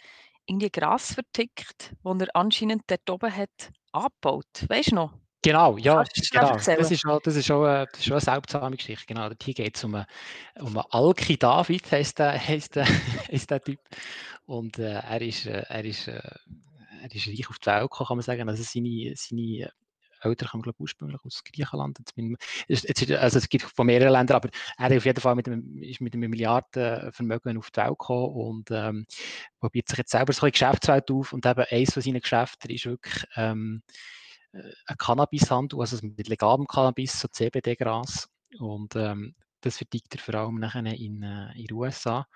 irgendwie 0.45 0.69
Gras 0.69 1.13
vertickt, 1.13 1.93
wo 2.03 2.13
er 2.13 2.27
anscheinend 2.33 2.83
dort 2.87 3.09
oben 3.09 3.35
hat 3.35 3.71
angebaut. 3.91 4.65
Weißt 4.67 4.91
du 4.91 4.95
noch? 4.95 5.13
Genau, 5.45 5.77
ja, 5.77 6.03
genau. 6.31 6.53
Das 6.53 6.89
ist, 6.89 7.05
auch, 7.05 7.21
das, 7.21 7.35
ist 7.35 7.51
auch, 7.51 7.65
äh, 7.67 7.85
das 7.91 8.01
ist 8.01 8.07
auch 8.07 8.13
eine 8.13 8.21
seltsame 8.21 8.75
Geschichte. 8.77 9.05
Genau. 9.05 9.29
Hier 9.43 9.53
geht 9.53 9.77
es 9.77 9.83
um, 9.83 9.93
einen, 9.93 10.05
um 10.59 10.81
Alki 10.89 11.37
David, 11.37 11.91
heißt 11.91 12.17
der, 12.17 12.39
heißt 12.39 12.75
der, 12.75 12.87
heißt 13.31 13.51
der 13.51 13.61
Typ. 13.61 13.79
Und 14.47 14.79
äh, 14.79 14.93
er, 14.93 15.21
ist, 15.21 15.45
äh, 15.45 15.63
er, 15.67 15.85
ist, 15.85 16.07
äh, 16.07 16.19
er 17.01 17.13
ist 17.13 17.27
reich 17.27 17.47
auf 17.47 17.59
die 17.59 17.67
Welt 17.67 17.83
gekommen, 17.83 18.07
kann 18.07 18.17
man 18.17 18.23
sagen. 18.23 18.49
Also 18.49 18.63
seine, 18.63 19.13
seine 19.15 19.71
Eltern 20.25 20.49
kommen, 20.49 20.63
glaube 20.63 20.79
ursprünglich 20.79 21.19
aus 21.23 21.43
Griechenland. 21.43 21.99
Also 22.67 23.37
es 23.37 23.49
gibt 23.49 23.63
von 23.63 23.85
mehreren 23.85 24.13
Ländern, 24.13 24.37
aber 24.37 24.49
er 24.77 24.97
auf 24.97 25.05
jeden 25.05 25.21
Fall 25.21 25.35
mit 25.35 25.47
einem, 25.47 25.81
ist 25.81 26.01
mit 26.01 26.13
einem 26.13 26.29
Milliardenvermögen 26.29 27.57
auf 27.57 27.71
die 27.71 27.81
Welt 27.81 27.89
gekommen 27.89 28.33
und 28.33 28.71
ähm, 28.71 29.05
probiert 29.59 29.87
sich 29.89 29.99
jetzt 29.99 30.11
selber 30.11 30.33
so 30.33 30.41
eine 30.43 30.51
Geschäftswelt 30.51 31.09
auf 31.11 31.33
und 31.33 31.45
eben 31.45 31.65
eines 31.69 31.93
von 31.93 32.01
seinen 32.01 32.21
Geschäften 32.21 32.71
ist 32.71 32.85
wirklich 32.85 33.23
ähm, 33.35 33.81
äh, 34.53 34.71
ein 34.87 34.97
Cannabishandel, 34.97 35.79
also 35.79 35.97
mit 36.01 36.27
legalem 36.27 36.67
Cannabis, 36.67 37.19
so 37.19 37.27
CBD-Gras 37.27 38.27
und 38.59 38.95
ähm, 38.95 39.35
das 39.61 39.77
vertickt 39.77 40.15
er 40.15 40.21
vor 40.21 40.35
allem 40.35 40.59
nachher 40.59 40.85
in, 40.85 41.23
äh, 41.23 41.51
in 41.53 41.65
den 41.65 41.73
USA. 41.73 42.27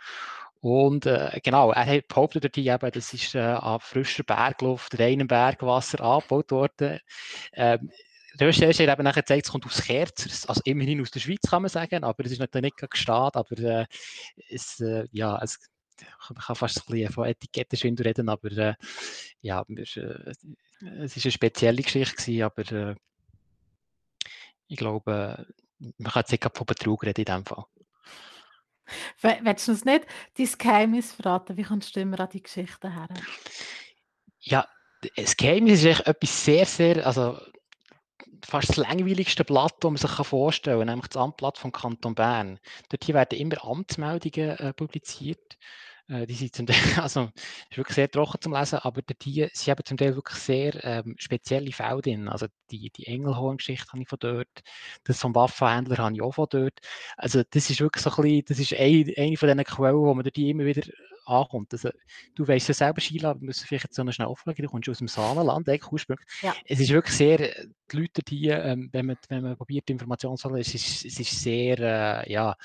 Und 0.61 1.05
äh, 1.05 1.39
genau, 1.41 1.71
er 1.71 2.01
behauptet 2.01 2.43
dort 2.43 2.57
eben, 2.57 2.91
das 2.91 3.13
ist 3.13 3.33
äh, 3.35 3.39
an 3.39 3.79
frischer 3.79 4.23
Bergluft, 4.23 4.99
reinem 4.99 5.27
Bergwasser 5.27 6.01
angebaut 6.01 6.51
worden. 6.51 6.99
Ähm, 7.53 7.91
Recherche 8.39 8.83
hat 8.83 8.93
eben 8.93 9.03
nachher 9.03 9.21
gezeigt, 9.21 9.45
es 9.45 9.51
kommt 9.51 9.65
aus 9.65 9.81
Kerzers, 9.81 10.45
also 10.45 10.61
immerhin 10.65 11.01
aus 11.01 11.11
der 11.11 11.19
Schweiz 11.19 11.41
kann 11.49 11.61
man 11.61 11.69
sagen, 11.69 12.03
aber 12.03 12.25
es 12.25 12.31
ist 12.31 12.39
natürlich 12.39 12.73
nicht 12.79 12.91
gestanden, 12.91 13.39
aber 13.39 13.57
äh, 13.59 13.85
es, 14.49 14.79
äh, 14.79 15.07
ja, 15.11 15.39
es, 15.41 15.59
man 16.29 16.43
kann 16.43 16.55
fast 16.55 16.77
ein 16.77 16.91
bisschen 16.91 17.11
von 17.11 17.27
Etikettenschwindel 17.27 18.07
reden, 18.07 18.29
aber 18.29 18.51
äh, 18.51 18.73
ja, 19.41 19.65
es, 19.75 19.97
äh, 19.97 20.33
es 20.99 21.17
ist 21.17 21.25
eine 21.25 21.31
spezielle 21.31 21.81
Geschichte 21.81 22.15
gewesen, 22.15 22.43
aber 22.43 22.71
äh, 22.71 22.95
ich 24.67 24.77
glaube, 24.77 25.45
man 25.79 26.11
kann 26.11 26.21
jetzt 26.21 26.31
nicht 26.31 26.43
von 26.43 26.65
Betrug 26.65 27.03
reden 27.03 27.21
in 27.21 27.25
dem 27.25 27.45
Fall. 27.45 27.65
Willst 29.21 29.67
du 29.67 29.71
uns 29.71 29.85
nicht 29.85 30.05
dein 30.37 30.49
Geheimnis 30.57 31.11
verraten? 31.11 31.57
Wie 31.57 31.63
kommst 31.63 31.95
du 31.95 31.99
immer 31.99 32.19
an 32.19 32.29
die 32.31 32.43
Geschichten 32.43 32.93
her? 32.93 33.07
Ja, 34.39 34.67
das 35.15 35.37
Geheimnis 35.37 35.79
ist 35.79 35.85
echt 35.85 36.07
etwas 36.07 36.45
sehr, 36.45 36.65
sehr, 36.65 37.05
also 37.05 37.37
fast 38.45 38.69
das 38.69 38.77
langweiligste 38.77 39.43
Blatt, 39.43 39.75
das 39.79 39.91
man 39.91 39.97
sich 39.97 40.27
vorstellen 40.27 40.79
kann, 40.79 40.87
nämlich 40.87 41.07
das 41.07 41.21
Amtblatt 41.21 41.57
vom 41.57 41.71
Kanton 41.71 42.15
Bern. 42.15 42.59
Dort 42.89 43.03
hier 43.03 43.15
werden 43.15 43.37
immer 43.39 43.63
Amtsmeldungen 43.63 44.57
äh, 44.57 44.73
publiziert. 44.73 45.57
Äh, 46.09 46.25
die 46.25 46.33
sind 46.33 46.55
zum 46.55 46.65
Teil, 46.65 46.75
also 47.01 47.29
ist 47.69 47.77
wirklich 47.77 47.95
sehr 47.95 48.09
trocken 48.09 48.41
zum 48.41 48.53
Lesen, 48.53 48.79
aber 48.79 49.01
die, 49.01 49.47
sie 49.53 49.71
haben 49.71 49.85
zum 49.85 49.97
Teil 49.97 50.15
wirklich 50.15 50.37
sehr 50.39 50.83
ähm, 50.83 51.15
spezielle 51.17 51.71
Fälle 51.71 52.01
drin. 52.01 52.27
Also 52.27 52.47
die, 52.71 52.89
die 52.89 53.07
Engelhorn-Geschichte 53.07 53.91
habe 53.91 54.01
ich 54.01 54.09
von 54.09 54.19
dort, 54.19 54.47
das 55.03 55.19
vom 55.19 55.35
Waffenhändler 55.35 55.97
habe 55.97 56.15
ich 56.15 56.21
auch 56.21 56.33
von 56.33 56.47
dort. 56.49 56.79
Also 57.17 57.43
das 57.49 57.69
ist 57.69 57.79
wirklich 57.79 58.03
so 58.03 58.09
ein 58.11 58.21
bisschen, 58.23 58.45
das 58.47 58.59
ist 58.59 58.73
eine, 58.73 59.13
eine 59.17 59.37
von 59.37 59.47
diesen 59.49 59.63
Quellen, 59.63 59.97
wo 59.97 60.13
man 60.13 60.25
die 60.25 60.49
immer 60.49 60.65
wieder 60.65 60.81
ankommt. 61.29 61.73
Also, 61.73 61.89
du 62.35 62.47
weißt 62.47 62.67
ja 62.69 62.73
selber, 62.73 63.01
Sheila, 63.01 63.39
wir 63.39 63.45
müssen 63.45 63.65
vielleicht 63.65 63.85
jetzt 63.85 63.95
so 63.95 64.11
schnell 64.11 64.27
auflegen, 64.27 64.63
du 64.63 64.69
kommst 64.69 64.89
aus 64.89 64.97
dem 64.97 65.07
Saarland, 65.07 65.67
eigentlich 65.69 65.91
ursprünglich. 65.91 66.27
Ja. 66.41 66.55
Es 66.65 66.79
ist 66.79 66.89
wirklich 66.89 67.15
sehr, 67.15 67.37
die 67.37 67.97
Leute 67.97 68.21
hier, 68.27 68.63
ähm, 68.63 68.89
wenn, 68.91 69.05
man, 69.05 69.17
wenn 69.29 69.43
man 69.43 69.57
probiert, 69.57 69.89
Informationen 69.89 70.37
zu 70.37 70.49
holen, 70.49 70.61
es 70.61 70.73
ist, 70.73 71.05
es 71.05 71.19
ist 71.19 71.41
sehr, 71.41 71.79
äh, 71.79 72.31
ja, 72.31 72.55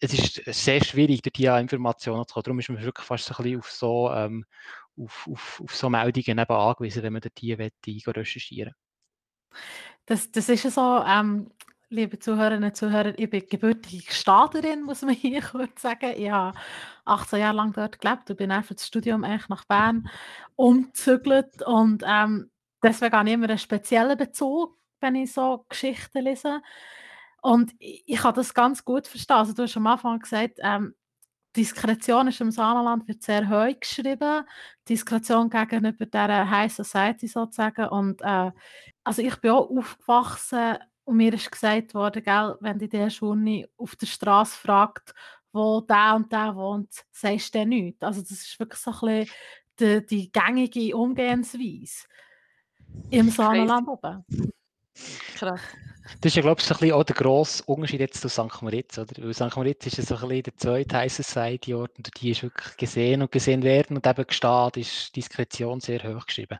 es 0.00 0.12
ist 0.14 0.42
sehr 0.46 0.84
schwierig, 0.84 1.22
dort 1.22 1.36
hier 1.36 1.56
Informationen 1.56 2.26
zu 2.26 2.34
kommen. 2.34 2.44
Darum 2.44 2.58
ist 2.58 2.68
man 2.68 2.82
wirklich 2.82 3.06
fast 3.06 3.26
so 3.26 3.34
ein 3.34 3.42
bisschen 3.42 3.58
auf 3.58 3.70
so, 3.70 4.10
ähm, 4.12 4.44
auf, 4.98 5.28
auf, 5.30 5.62
auf 5.64 5.74
so 5.74 5.90
Meldungen 5.90 6.38
eben 6.38 6.52
angewiesen, 6.52 7.02
wenn 7.02 7.12
man 7.12 7.22
dort 7.22 7.38
hier 7.38 7.58
recherchieren 7.58 8.74
das, 10.06 10.30
das 10.30 10.48
ist 10.48 10.64
ja 10.64 10.70
so, 10.70 11.02
ähm, 11.06 11.50
liebe 11.88 12.18
Zuhörerinnen 12.18 12.70
und 12.70 12.76
Zuhörer, 12.76 13.16
ich 13.16 13.30
bin 13.30 13.46
gebürtige 13.48 14.12
Staaterin, 14.12 14.82
muss 14.82 15.02
man 15.02 15.14
hier 15.14 15.42
kurz 15.52 15.82
sagen. 15.82 16.14
Ich 16.16 16.30
habe 16.30 16.58
18 17.04 17.38
Jahre 17.40 17.56
lang 17.56 17.72
dort 17.72 18.00
gelebt 18.00 18.30
und 18.30 18.36
bin 18.36 18.50
dann 18.50 18.64
für 18.64 18.74
das 18.74 18.86
Studium 18.86 19.24
eigentlich 19.24 19.48
nach 19.48 19.64
Bern 19.64 20.08
umgezügelt 20.56 21.62
und 21.62 22.02
ähm, 22.06 22.50
deswegen 22.82 23.14
habe 23.16 23.28
ich 23.28 23.34
immer 23.34 23.48
einen 23.48 23.58
speziellen 23.58 24.18
Bezug, 24.18 24.76
wenn 25.00 25.14
ich 25.14 25.32
so 25.32 25.64
Geschichten 25.68 26.24
lese. 26.24 26.60
Und 27.42 27.72
ich, 27.78 28.02
ich 28.06 28.18
kann 28.18 28.34
das 28.34 28.54
ganz 28.54 28.84
gut 28.84 29.06
verstehen. 29.06 29.36
Also 29.36 29.52
du 29.52 29.62
hast 29.62 29.76
am 29.76 29.86
Anfang 29.86 30.18
gesagt, 30.18 30.58
ähm, 30.62 30.94
Diskretion 31.56 32.28
ist 32.28 32.40
im 32.40 32.50
Saarland 32.50 33.06
wird 33.08 33.22
sehr 33.22 33.48
hoch 33.48 33.80
geschrieben. 33.80 34.44
Diskretion 34.88 35.48
gegenüber 35.48 36.04
der 36.06 36.50
High 36.50 36.72
Society 36.72 37.28
sozusagen. 37.28 37.88
Und 37.88 38.20
äh, 38.22 38.50
also 39.04 39.22
ich 39.22 39.36
bin 39.36 39.52
auch 39.52 39.70
aufgewachsen 39.70 40.78
und 41.06 41.16
mir 41.16 41.32
ist 41.32 41.50
gesagt 41.50 41.94
worden, 41.94 42.22
gell, 42.22 42.56
wenn 42.60 42.78
die 42.78 42.88
der 42.88 43.10
Schule 43.10 43.68
auf 43.76 43.94
der 43.94 44.06
Straße 44.06 44.58
fragt, 44.58 45.14
wo 45.52 45.80
der 45.80 46.14
und 46.16 46.30
der 46.32 46.54
wohnt, 46.54 46.90
sagst 47.12 47.54
du 47.54 47.64
nichts. 47.64 48.02
Also 48.02 48.20
das 48.20 48.32
ist 48.32 48.58
wirklich 48.58 48.80
so 48.80 48.90
ein 48.90 49.24
bisschen 49.24 49.34
die, 49.78 50.06
die 50.06 50.32
gängige 50.32 50.96
Umgehensweise 50.96 52.06
im 53.10 53.30
Saarland 53.30 53.88
oben. 53.88 54.24
Krass. 55.36 55.60
Das 56.20 56.30
ist 56.30 56.36
ja, 56.36 56.42
glaube 56.42 56.60
ich, 56.60 56.66
so 56.66 56.74
ein 56.74 56.80
bisschen 56.80 56.94
auch 56.94 57.04
der 57.04 57.16
grosse 57.16 57.62
Unterschied 57.64 58.00
jetzt 58.00 58.20
zu 58.20 58.28
St. 58.28 58.62
Moritz, 58.62 58.98
oder? 58.98 59.22
Weil 59.22 59.34
St. 59.34 59.56
Moritz 59.56 59.86
ist 59.86 59.98
ja 59.98 60.04
so 60.04 60.14
ein 60.16 60.20
bisschen 60.28 60.42
der 60.44 60.56
zweite 60.56 60.96
High 60.96 61.12
Society 61.12 61.74
Ort 61.74 61.96
und 61.96 62.10
die 62.20 62.30
ist 62.30 62.42
wirklich 62.42 62.76
gesehen 62.76 63.22
und 63.22 63.32
gesehen 63.32 63.62
werden 63.62 63.96
und 63.96 64.06
eben 64.06 64.26
gestanden 64.26 64.82
ist 64.82 65.14
Diskretion 65.14 65.80
sehr 65.80 66.02
hoch 66.02 66.26
geschrieben. 66.26 66.58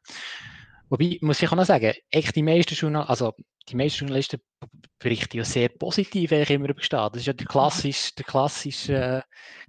Wobei, 0.89 1.19
muss 1.21 1.43
ich 1.43 1.49
auch 1.51 1.57
noch 1.57 1.65
sagen, 1.65 1.95
echt 2.11 2.37
die 2.37 2.43
meisten 2.43 2.75
Journalisten, 2.75 3.11
also 3.11 3.35
die 3.69 3.77
meisten 3.77 4.01
Journalisten 4.01 4.41
berichten 4.99 5.37
ja 5.37 5.45
sehr 5.45 5.69
positiv 5.69 6.33
eigentlich 6.33 6.51
immer 6.51 6.71
über 6.71 6.81
Staat. 6.81 7.15
Das 7.15 7.23
ist 7.23 7.27
ja 7.27 7.33
der 7.33 7.47
klassische, 7.47 8.15
der 8.15 8.25
klassische 8.25 8.95
äh, 8.95 9.23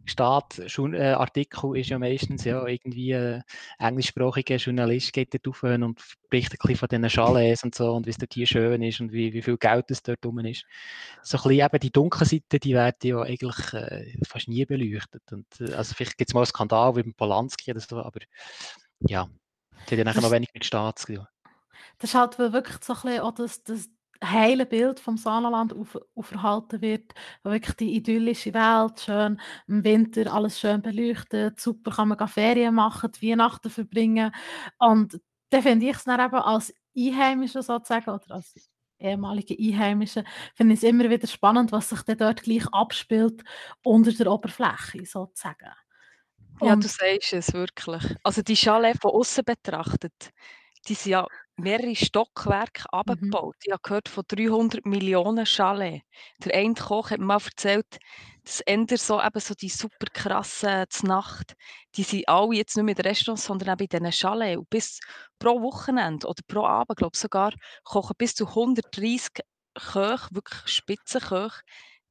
Staat, 0.06 0.60
äh, 0.60 0.64
ist 0.64 1.90
ja 1.90 1.98
meistens 2.00 2.44
ja 2.46 2.66
irgendwie 2.66 3.16
ein 3.16 3.44
äh, 3.80 3.88
englischsprachiger 3.88 4.58
Journalist 4.58 5.12
geht 5.12 5.34
dort 5.34 5.48
auf 5.48 5.64
und 5.64 6.00
spricht 6.00 6.54
ein 6.54 6.58
bisschen 6.62 6.76
von 6.78 6.88
diesen 6.90 7.10
Chalets 7.10 7.64
und 7.64 7.74
so 7.74 7.94
und 7.94 8.06
wie 8.06 8.12
es 8.12 8.18
dort 8.18 8.34
hier 8.34 8.46
schön 8.46 8.84
ist 8.84 9.02
und 9.02 9.12
wie, 9.12 9.34
wie 9.34 9.42
viel 9.42 9.58
Geld 9.58 9.90
es 9.90 10.04
dort 10.04 10.24
rum 10.26 10.40
ist. 10.40 10.64
So 11.24 11.38
ein 11.38 11.44
bisschen 11.44 11.66
eben 11.66 11.80
die 11.80 11.92
dunklen 11.92 12.28
Seiten, 12.28 12.60
die 12.60 12.74
werden 12.76 12.96
ja 13.02 13.22
eigentlich 13.22 13.74
äh, 13.74 14.14
fast 14.28 14.48
nie 14.48 14.66
beleuchtet. 14.66 15.24
Und, 15.32 15.48
also 15.74 15.96
vielleicht 15.96 16.18
gibt 16.18 16.30
es 16.30 16.34
mal 16.36 16.42
einen 16.42 16.48
Skandal 16.48 16.96
wie 16.96 17.04
beim 17.04 17.16
Polanski 17.16 17.72
oder 17.72 17.80
so, 17.80 17.98
aber 17.98 18.20
ja, 19.00 19.28
das 19.84 19.92
hat 19.92 19.98
ja 19.98 20.04
nachher 20.04 20.22
noch 20.22 20.32
wenig 20.32 20.50
mit 20.54 20.66
Staats 20.66 21.06
Das 22.00 22.12
ist 22.12 22.16
halt 22.16 22.38
wirklich 22.40 22.78
so 22.84 22.94
ein 22.94 23.02
bisschen 23.02 23.20
auch 23.22 23.34
das, 23.34 23.64
das 23.64 23.90
heile 24.24 24.66
Bild 24.66 25.00
vom 25.00 25.18
Saarland 25.18 25.74
auf, 25.74 25.98
aufgehalten 26.16 26.82
wird, 26.82 27.14
wo 27.44 27.52
wirklich 27.52 27.76
die 27.76 27.96
idyllische 27.96 28.54
Welt, 28.54 29.00
schön 29.00 29.40
im 29.68 29.84
Winter 29.84 30.34
alles 30.34 30.60
schön 30.60 30.82
beleuchtet, 30.82 31.60
super 31.60 31.92
kann 31.92 32.10
man 32.10 32.28
Ferien 32.28 32.76
machen, 32.76 33.12
die 33.12 33.32
Weihnachten 33.32 33.70
verbringen. 33.70 34.32
Und 34.80 35.20
dann 35.50 35.62
finde 35.62 35.88
ich 35.88 35.96
es 35.96 36.04
dann 36.04 36.20
eben 36.20 36.36
als 36.36 36.74
Einheimischer 36.96 37.62
sozusagen 37.62 38.10
oder 38.10 38.36
als 38.36 38.70
ehemalige 39.00 39.56
Einheimische, 39.58 40.24
finde 40.56 40.74
ich 40.74 40.80
es 40.80 40.90
immer 40.90 41.10
wieder 41.10 41.28
spannend, 41.28 41.72
was 41.72 41.90
sich 41.90 42.02
dort 42.04 42.42
gleich 42.42 42.68
abspielt 42.72 43.44
unter 43.84 44.12
der 44.12 44.32
Oberfläche 44.32 45.06
sozusagen. 45.06 45.72
Ja, 46.62 46.76
du 46.76 46.88
sagst 46.88 47.34
es 47.34 47.54
wirklich. 47.54 48.04
Also 48.24 48.42
die 48.42 48.56
Chalets 48.56 49.00
von 49.02 49.12
außen 49.12 49.44
betrachtet, 49.46 50.32
die 50.88 50.94
sind 50.96 51.12
ja 51.12 51.28
mehrere 51.58 51.96
Stockwerke 51.96 52.84
Mhm. 53.06 53.38
abgebaut. 53.40 53.56
Ich 53.64 53.72
habe 53.72 53.82
gehört 53.84 54.10
von 54.10 54.24
300 54.28 54.86
Millionen 54.86 55.46
Chalets. 55.46 56.04
Der 56.44 56.56
eine 56.56 56.74
Koch 56.76 57.12
hat 57.12 57.20
mir 57.20 57.26
mal 57.26 57.42
erzählt, 57.44 57.98
dass 58.44 58.62
eher 58.62 58.86
so 58.98 59.22
eben 59.22 59.40
so 59.40 59.54
die 59.56 59.70
super 59.70 60.08
krassen 60.14 60.86
Znacht, 60.90 61.54
die 61.96 62.04
sind 62.04 62.28
alle 62.30 62.56
jetzt 62.56 62.76
nicht 62.78 62.86
mehr 62.86 62.94
in 62.98 63.02
den 63.04 63.08
Restaurants, 63.08 63.46
sondern 63.46 63.70
eben 63.80 63.84
in 63.84 63.90
diesen 64.06 64.12
Chalets. 64.12 64.58
Und 64.60 64.70
bis 64.70 65.00
pro 65.40 65.62
Wochenende 65.62 66.28
oder 66.28 66.42
pro 66.48 66.66
Abend, 66.66 66.98
glaube 66.98 67.12
ich 67.16 67.20
sogar, 67.22 67.54
kochen 67.84 68.16
bis 68.18 68.36
zu 68.36 68.54
130 68.56 69.44
Köche, 69.76 70.28
wirklich 70.32 70.68
Spitzenköche, 70.68 71.62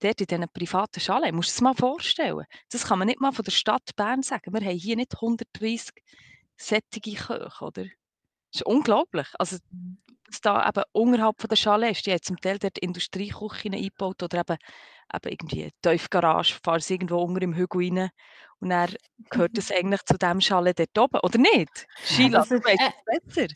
dort 0.00 0.20
in 0.20 0.26
diesen 0.26 0.48
privaten 0.52 1.00
Chalets. 1.00 1.32
Musst 1.32 1.50
du 1.50 1.52
das 1.54 1.60
mal 1.62 1.74
vorstellen? 1.74 2.44
Das 2.70 2.86
kann 2.86 2.98
man 2.98 3.06
nicht 3.08 3.20
mal 3.20 3.32
von 3.32 3.44
der 3.44 3.52
Stadt 3.52 3.96
Bern 3.96 4.22
sagen. 4.22 4.52
Wir 4.52 4.60
haben 4.60 4.78
hier 4.78 4.96
nicht 4.96 5.14
130 5.14 5.90
sättige 6.56 7.14
Köche, 7.14 7.64
oder? 7.64 7.84
Das 7.84 8.60
ist 8.60 8.66
unglaublich. 8.66 9.28
Also, 9.38 9.58
mhm. 10.26 10.30
dass 10.30 10.40
da 10.40 10.68
eben 10.68 10.82
unterhalb 10.92 11.40
von 11.40 11.48
der 11.48 11.56
Chalets, 11.56 12.02
die 12.02 12.12
haben 12.12 12.22
zum 12.22 12.40
Teil 12.40 12.58
dort 12.58 12.78
Industrieküchen 12.78 13.74
eingebaut 13.74 14.22
oder 14.22 14.40
eben, 14.40 14.56
eben 15.14 15.32
irgendwie 15.32 15.72
fahren 16.00 16.80
sie 16.80 16.94
irgendwo 16.94 17.18
unter 17.18 17.42
im 17.42 17.54
Hügel 17.54 17.94
rein 17.94 18.10
und 18.60 18.70
dann 18.70 18.88
gehört 19.28 19.56
das 19.56 19.70
eigentlich 19.70 20.02
zu 20.06 20.16
dem 20.16 20.40
Chalet 20.40 20.78
dort 20.78 20.98
oben, 20.98 21.20
oder 21.22 21.38
nicht? 21.38 21.86
Sheila, 22.04 22.40
also, 22.40 22.56
du 22.56 22.64
weißt 22.64 22.80
äh, 22.80 22.90
es 23.12 23.34
besser. 23.34 23.48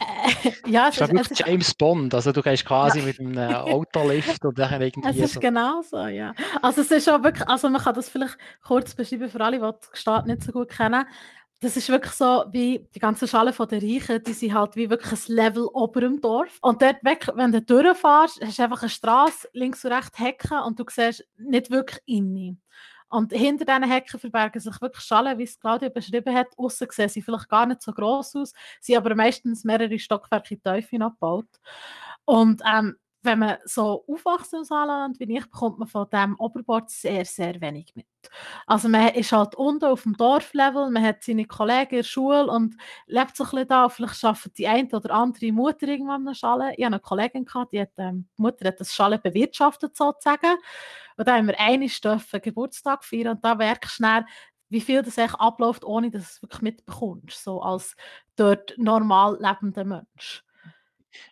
Äh, 0.45 0.53
ja, 0.71 0.89
es 0.89 1.00
ist 1.00 1.12
wirklich 1.12 1.39
James 1.39 1.75
Bond, 1.75 2.15
also 2.15 2.33
du 2.33 2.43
gehst 2.43 2.67
quasi 2.67 2.99
ja. 2.99 3.05
mit 3.07 3.19
einem 3.19 3.39
äh, 3.39 3.55
Autolift 3.55 4.45
und 4.45 4.59
dann 4.59 4.83
irgendwie 4.83 5.09
Es 5.09 5.17
ist 5.17 5.35
so. 5.35 5.41
genau 5.41 5.81
so, 5.83 6.07
ja. 6.07 6.35
Also 6.61 6.83
es 6.83 6.91
ist 6.91 7.09
auch 7.09 7.23
wirklich, 7.23 7.49
also 7.49 7.71
man 7.71 7.81
kann 7.81 7.95
das 7.95 8.11
vielleicht 8.11 8.37
kurz 8.62 8.95
beschreiben 8.95 9.31
für 9.31 9.41
alle, 9.41 9.59
die 9.59 9.89
die 9.93 9.99
Stadt 9.99 10.27
nicht 10.27 10.43
so 10.43 10.53
gut 10.53 10.69
kennen 10.69 11.07
das 11.61 11.76
ist 11.76 11.90
wirklich 11.90 12.14
so, 12.14 12.45
wie 12.50 12.88
die 12.95 12.99
ganze 12.99 13.29
Schale 13.29 13.52
von 13.52 13.69
der 13.69 13.83
Reichen, 13.83 14.23
die 14.25 14.33
sind 14.33 14.55
halt 14.55 14.76
wie 14.76 14.88
wirklich 14.88 15.29
ein 15.29 15.35
Level 15.35 15.69
ober 15.73 16.02
im 16.02 16.21
Dorf. 16.21 16.59
Und 16.62 16.81
dort 16.81 17.05
weg, 17.05 17.29
wenn 17.35 17.52
du 17.52 17.61
durchfährst, 17.61 18.40
hast 18.43 18.59
du 18.59 18.62
einfach 18.62 18.81
eine 18.81 18.88
Straße, 18.88 19.49
links 19.52 19.85
und 19.85 19.93
rechts 19.93 20.19
Hecken 20.19 20.59
und 20.61 20.81
du 20.81 20.85
siehst 20.88 21.26
nicht 21.37 21.71
wirklich 21.71 22.00
innen. 22.07 22.62
Und 23.11 23.33
hinter 23.33 23.64
diesen 23.67 23.90
Hecken 23.90 24.19
verbergen 24.19 24.61
sich 24.61 24.81
wirklich 24.81 25.05
Schalen, 25.05 25.37
wie 25.37 25.43
es 25.43 25.59
Claudia 25.59 25.90
beschrieben 25.90 26.35
hat. 26.35 26.47
Aussen 26.57 26.87
sehen 26.90 27.09
sie 27.09 27.21
vielleicht 27.21 27.49
gar 27.49 27.67
nicht 27.67 27.83
so 27.83 27.93
gross 27.93 28.35
aus, 28.37 28.55
sind 28.81 28.97
aber 28.97 29.14
meistens 29.14 29.64
mehrere 29.64 29.99
Stockwerke 29.99 30.57
tief 30.57 30.64
abgebaut. 30.64 31.49
Und 32.25 32.62
ähm, 32.64 32.97
wenn 33.23 33.39
man 33.39 33.59
so 33.65 34.05
aufwächst 34.09 34.55
im 34.55 34.65
Saarland 34.65 35.21
wie 35.21 35.37
ich, 35.37 35.45
bekommt 35.45 35.79
man 35.79 35.89
von 35.89 36.09
dem 36.11 36.37
Oberbord 36.37 36.89
sehr, 36.91 37.25
sehr 37.25 37.61
wenig 37.61 37.93
mit. 37.95 38.07
Also 38.67 38.89
man 38.89 39.09
ist 39.09 39.33
halt 39.33 39.55
unten 39.55 39.85
auf 39.85 40.05
dem 40.05 40.17
Dorflevel, 40.17 40.91
man 40.91 41.03
hat 41.03 41.23
seine 41.23 41.45
Kollegen 41.45 41.91
in 41.91 41.97
der 41.99 42.03
Schule 42.03 42.47
und 42.47 42.77
lebt 43.07 43.37
so 43.37 43.45
ein 43.45 43.50
bisschen 43.50 43.69
da. 43.69 43.89
Vielleicht 43.89 44.25
arbeitet 44.25 44.59
die 44.59 44.69
eine 44.69 44.89
oder 44.89 45.11
andere 45.11 45.53
Mutter 45.53 45.87
irgendwann 45.87 46.27
am 46.27 46.35
Schale. 46.35 46.73
Ich 46.77 46.85
hatte 46.85 46.95
eine 46.95 47.00
Kollegin, 47.00 47.45
gehabt, 47.45 47.73
die, 47.73 47.81
hat, 47.81 47.91
ähm, 47.99 48.29
die 48.39 48.43
Mutter 48.43 48.69
hat 48.69 48.81
das 48.81 48.95
Schale 48.95 49.19
bewirtschaftet 49.19 49.97
sozusagen. 49.97 50.57
Und 51.17 51.29
da 51.29 51.37
haben 51.37 51.47
wir 51.47 51.61
eine 51.61 51.89
Stufe 51.89 52.41
Geburtstag 52.41 53.05
feiern 53.05 53.37
und 53.37 53.45
da 53.45 53.55
merkst 53.55 53.93
du 53.93 53.95
schnell, 53.97 54.25
wie 54.71 54.81
viel 54.81 55.03
das 55.03 55.19
eigentlich 55.19 55.35
abläuft, 55.35 55.85
ohne 55.85 56.11
dass 56.11 56.23
du 56.23 56.29
es 56.29 56.43
wirklich 56.43 56.62
mitbekommst, 56.62 57.43
so 57.43 57.61
als 57.61 57.97
dort 58.37 58.75
normal 58.79 59.37
lebender 59.41 59.85
Mensch. 59.85 60.45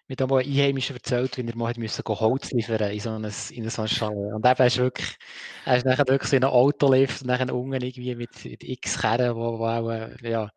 Mir 0.07 0.17
hat 0.19 0.29
mal 0.29 0.41
ein 0.41 0.47
Einheimischer 0.47 0.95
erzählt, 0.95 1.37
wie 1.37 1.47
er 1.47 1.57
mal 1.57 1.73
musste 1.77 2.03
Holz 2.07 2.51
liefern 2.53 2.91
in 2.91 3.01
so 3.01 3.11
eine, 3.11 3.31
in 3.51 3.71
so 3.71 3.87
Schale. 3.87 4.35
Und 4.35 4.47
eben 4.47 4.67
ist 4.67 4.79
wirklich, 4.79 5.17
er 5.65 5.77
ist 5.77 5.87
nachher 5.87 6.07
wirklich 6.09 6.31
so 6.31 6.37
in 6.37 6.45
einem 6.45 6.53
Autolift 6.53 7.23
und 7.23 7.29
dann 7.29 7.51
unten 7.51 7.83
irgendwie 7.83 8.15
mit, 8.15 8.45
mit 8.45 8.65
x 8.65 8.99
Kerren, 9.01 9.37
wo, 9.37 9.59
wo 9.59 9.67
auch, 9.67 9.91
äh, 9.91 10.31
ja, 10.31 10.51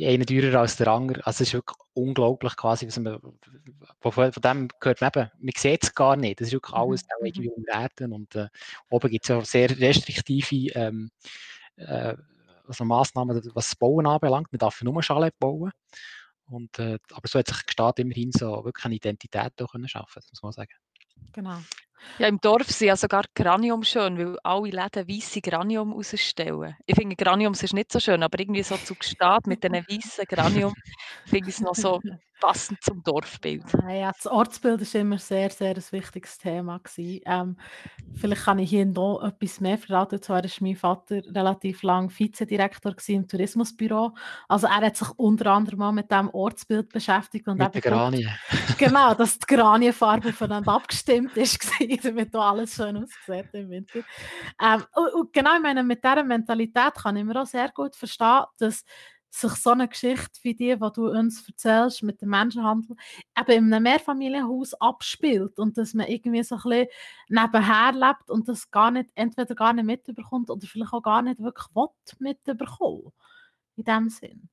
einer 0.00 0.26
teurer 0.26 0.60
als 0.60 0.76
der 0.76 0.88
andere. 0.88 1.26
Also 1.26 1.42
es 1.42 1.48
ist 1.48 1.54
wirklich 1.54 1.78
unglaublich 1.94 2.56
quasi, 2.56 2.86
was 2.86 2.98
man, 2.98 3.18
von, 4.00 4.12
von 4.12 4.32
dem 4.42 4.68
gehört 4.80 5.00
man 5.00 5.10
eben, 5.14 5.30
man 5.40 5.52
sieht 5.56 5.84
es 5.84 5.94
gar 5.94 6.16
nicht. 6.16 6.40
Das 6.40 6.48
ist 6.48 6.54
wirklich 6.54 6.74
alles 6.74 7.02
mhm. 7.02 7.26
irgendwie 7.26 7.50
umwerten 7.50 8.12
und 8.12 8.34
äh, 8.36 8.48
oben 8.90 9.10
gibt 9.10 9.24
es 9.24 9.28
ja 9.28 9.44
sehr 9.44 9.70
restriktive 9.78 10.72
ähm, 10.74 11.10
äh, 11.76 12.14
also 12.66 12.84
Massnahmen, 12.84 13.36
was 13.54 13.68
das 13.68 13.76
Bauen 13.76 14.06
anbelangt. 14.06 14.52
Man 14.52 14.58
darf 14.58 14.82
nur 14.82 15.02
Schale 15.02 15.30
bauen. 15.38 15.72
Und, 16.46 16.78
äh, 16.78 16.98
aber 17.12 17.28
so 17.28 17.38
hat 17.38 17.48
sich 17.48 17.56
Staat 17.68 17.98
immerhin 17.98 18.32
so 18.32 18.64
wirklich 18.64 18.84
eine 18.84 18.96
Identität 18.96 19.60
auch 19.62 19.72
können 19.72 19.88
schaffen, 19.88 20.22
muss 20.30 20.42
man 20.42 20.52
sagen. 20.52 20.72
Genau. 21.32 21.58
Ja, 22.18 22.28
im 22.28 22.40
Dorf 22.40 22.68
sind 22.68 22.88
ja 22.88 22.96
sogar 22.96 23.24
Granium 23.34 23.82
schön, 23.82 24.18
weil 24.18 24.38
alle 24.42 24.70
Läden 24.70 25.08
weiße 25.08 25.40
Granium 25.40 25.92
ausstellen. 25.92 26.76
Ich 26.86 26.96
finde 26.96 27.16
Granium 27.16 27.52
ist 27.52 27.72
nicht 27.72 27.92
so 27.92 28.00
schön, 28.00 28.22
aber 28.22 28.38
irgendwie 28.38 28.62
so 28.62 28.76
zu 28.76 28.94
Gstaad 28.94 29.46
mit 29.46 29.62
diesen 29.62 29.76
weißen 29.76 30.24
Granium 30.28 30.74
finde 31.26 31.48
ich 31.48 31.56
es 31.56 31.60
noch 31.60 31.74
so 31.74 32.00
passend 32.42 32.82
zum 32.82 33.02
Dorfbild. 33.04 33.64
Ja, 33.88 34.10
das 34.10 34.26
Ortsbild 34.26 34.80
war 34.80 35.00
immer 35.00 35.18
sehr, 35.18 35.50
sehr 35.50 35.76
ein 35.76 35.84
wichtiges 35.92 36.38
Thema. 36.38 36.80
Ähm, 36.98 37.56
vielleicht 38.14 38.44
kann 38.44 38.58
ich 38.58 38.70
hier 38.70 38.84
noch 38.84 39.22
etwas 39.22 39.60
mehr 39.60 39.78
verraten. 39.78 40.20
Zwar 40.20 40.42
war 40.42 40.50
mein 40.60 40.74
Vater 40.74 41.22
relativ 41.32 41.82
lang 41.84 42.10
Vizedirektor 42.10 42.96
im 43.06 43.28
Tourismusbüro. 43.28 44.14
Also 44.48 44.66
er 44.66 44.80
hat 44.80 44.96
sich 44.96 45.08
unter 45.16 45.52
anderem 45.52 45.78
mal 45.78 45.92
mit 45.92 46.10
dem 46.10 46.30
Ortsbild 46.30 46.88
beschäftigt. 46.88 47.46
Und 47.46 47.58
mit 47.58 47.74
der 47.74 47.80
Granie. 47.80 48.28
Genau, 48.76 49.14
dass 49.14 49.38
die 49.38 49.54
Granienfarbe 49.54 50.30
aufeinander 50.30 50.72
abgestimmt 50.72 51.36
ist, 51.36 51.60
damit 51.96 52.34
da 52.34 52.50
alles 52.50 52.74
schön 52.74 52.96
aussieht 52.96 53.48
im 53.52 53.70
Winter. 53.70 54.00
Ähm, 54.60 54.84
und, 54.94 55.14
und 55.14 55.32
genau, 55.32 55.56
ich 55.56 55.62
meine, 55.62 55.82
mit 55.82 56.04
dieser 56.04 56.24
Mentalität 56.24 56.94
kann 56.94 57.16
ich 57.16 57.24
mir 57.24 57.40
auch 57.40 57.46
sehr 57.46 57.70
gut 57.70 57.96
verstehen, 57.96 58.44
dass 58.58 58.84
sich 59.34 59.52
so 59.52 59.70
eine 59.70 59.88
Geschichte 59.88 60.38
wie 60.42 60.54
die, 60.54 60.76
die 60.76 60.90
du 60.94 61.08
uns 61.08 61.48
erzählst 61.48 62.02
mit 62.02 62.20
dem 62.20 62.28
Menschenhandel, 62.28 62.96
eben 63.38 63.66
in 63.66 63.72
einem 63.74 63.82
Mehrfamilienhaus 63.84 64.74
abspielt 64.74 65.58
und 65.58 65.78
dass 65.78 65.94
man 65.94 66.06
irgendwie 66.06 66.42
so 66.42 66.56
ein 66.56 66.62
bisschen 66.62 66.88
nebenher 67.28 67.92
lebt 67.92 68.30
und 68.30 68.48
das 68.48 68.70
gar 68.70 68.90
nicht, 68.90 69.10
entweder 69.14 69.54
gar 69.54 69.72
nicht 69.72 69.86
mitbekommt 69.86 70.50
oder 70.50 70.66
vielleicht 70.66 70.92
auch 70.92 71.02
gar 71.02 71.22
nicht 71.22 71.40
wirklich 71.40 71.66
mitbekommen 72.18 73.12
in 73.76 73.84
dem 73.84 74.10
Sinn. 74.10 74.50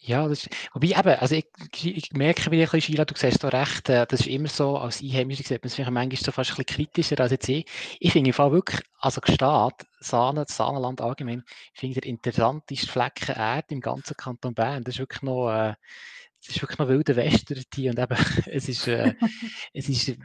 Ja, 0.00 0.28
das, 0.28 0.48
wobei 0.72 0.88
eben, 0.88 1.18
also 1.18 1.34
ich, 1.34 1.46
ich 1.84 2.12
merke 2.12 2.50
wieder 2.52 2.62
ein 2.62 2.64
bisschen, 2.66 2.80
Sheila, 2.82 3.04
du 3.04 3.14
siehst 3.16 3.42
da 3.42 3.48
recht, 3.48 3.88
äh, 3.88 4.06
das 4.06 4.20
ist 4.20 4.26
immer 4.28 4.48
so, 4.48 4.78
als 4.78 5.02
Einheimischer 5.02 5.42
sieht 5.42 5.62
man 5.62 5.66
es 5.72 5.78
manchmal 5.78 6.16
so 6.16 6.30
fast 6.30 6.50
ein 6.52 6.56
bisschen 6.56 6.66
kritischer 6.86 7.18
als 7.20 7.32
jetzt 7.32 7.48
ich. 7.48 7.66
Ich 7.98 8.12
finde 8.12 8.28
im 8.30 8.34
Fall 8.34 8.52
wirklich, 8.52 8.80
also 9.00 9.20
Gstaad, 9.20 9.84
Sahne, 9.98 10.44
das 10.46 10.56
Sahnenland 10.56 11.00
allgemein, 11.00 11.42
finde 11.74 12.00
der 12.00 12.08
interessanteste 12.08 12.86
Flecken 12.86 13.34
Erde 13.34 13.74
im 13.74 13.80
ganzen 13.80 14.16
Kanton 14.16 14.54
Bern. 14.54 14.84
Das 14.84 14.94
ist 14.94 15.00
wirklich 15.00 15.22
noch, 15.22 15.50
äh, 15.50 15.74
es 16.40 16.48
ist 16.50 16.62
wirklich 16.62 16.78
noch 16.78 16.88
wilde 16.88 17.16
Westerti 17.16 17.90
und 17.90 17.98
eben, 17.98 18.16
es 18.46 18.68
ist, 18.68 18.86
äh, 18.86 19.14
es 19.72 19.88
ist 19.88 20.16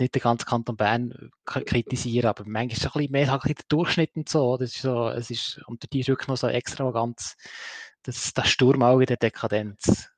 nicht 0.00 0.14
der 0.14 0.22
ganze 0.22 0.46
Kanton 0.46 0.76
Bern 0.76 1.12
kritisieren, 1.44 2.28
aber 2.30 2.44
manchmal 2.46 2.72
ist 2.72 2.78
es 2.78 2.86
ein 2.86 2.92
bisschen 2.92 3.12
mehr 3.12 3.30
halt 3.30 3.42
ein 3.44 3.48
bisschen 3.48 3.56
der 3.56 3.76
Durchschnitt 3.76 4.16
und 4.16 4.28
so. 4.30 4.56
Das 4.56 4.70
ist 4.74 4.80
so, 4.82 5.08
es 5.10 5.30
ist, 5.30 5.60
und 5.66 5.92
die 5.92 6.00
ist 6.00 6.08
wirklich 6.08 6.28
noch 6.28 6.38
so 6.38 6.48
extravagant 6.48 7.20
das, 8.02 8.32
das 8.34 8.48
Sturmauge 8.48 9.06
der 9.06 9.16
Dekadenz. 9.16 10.10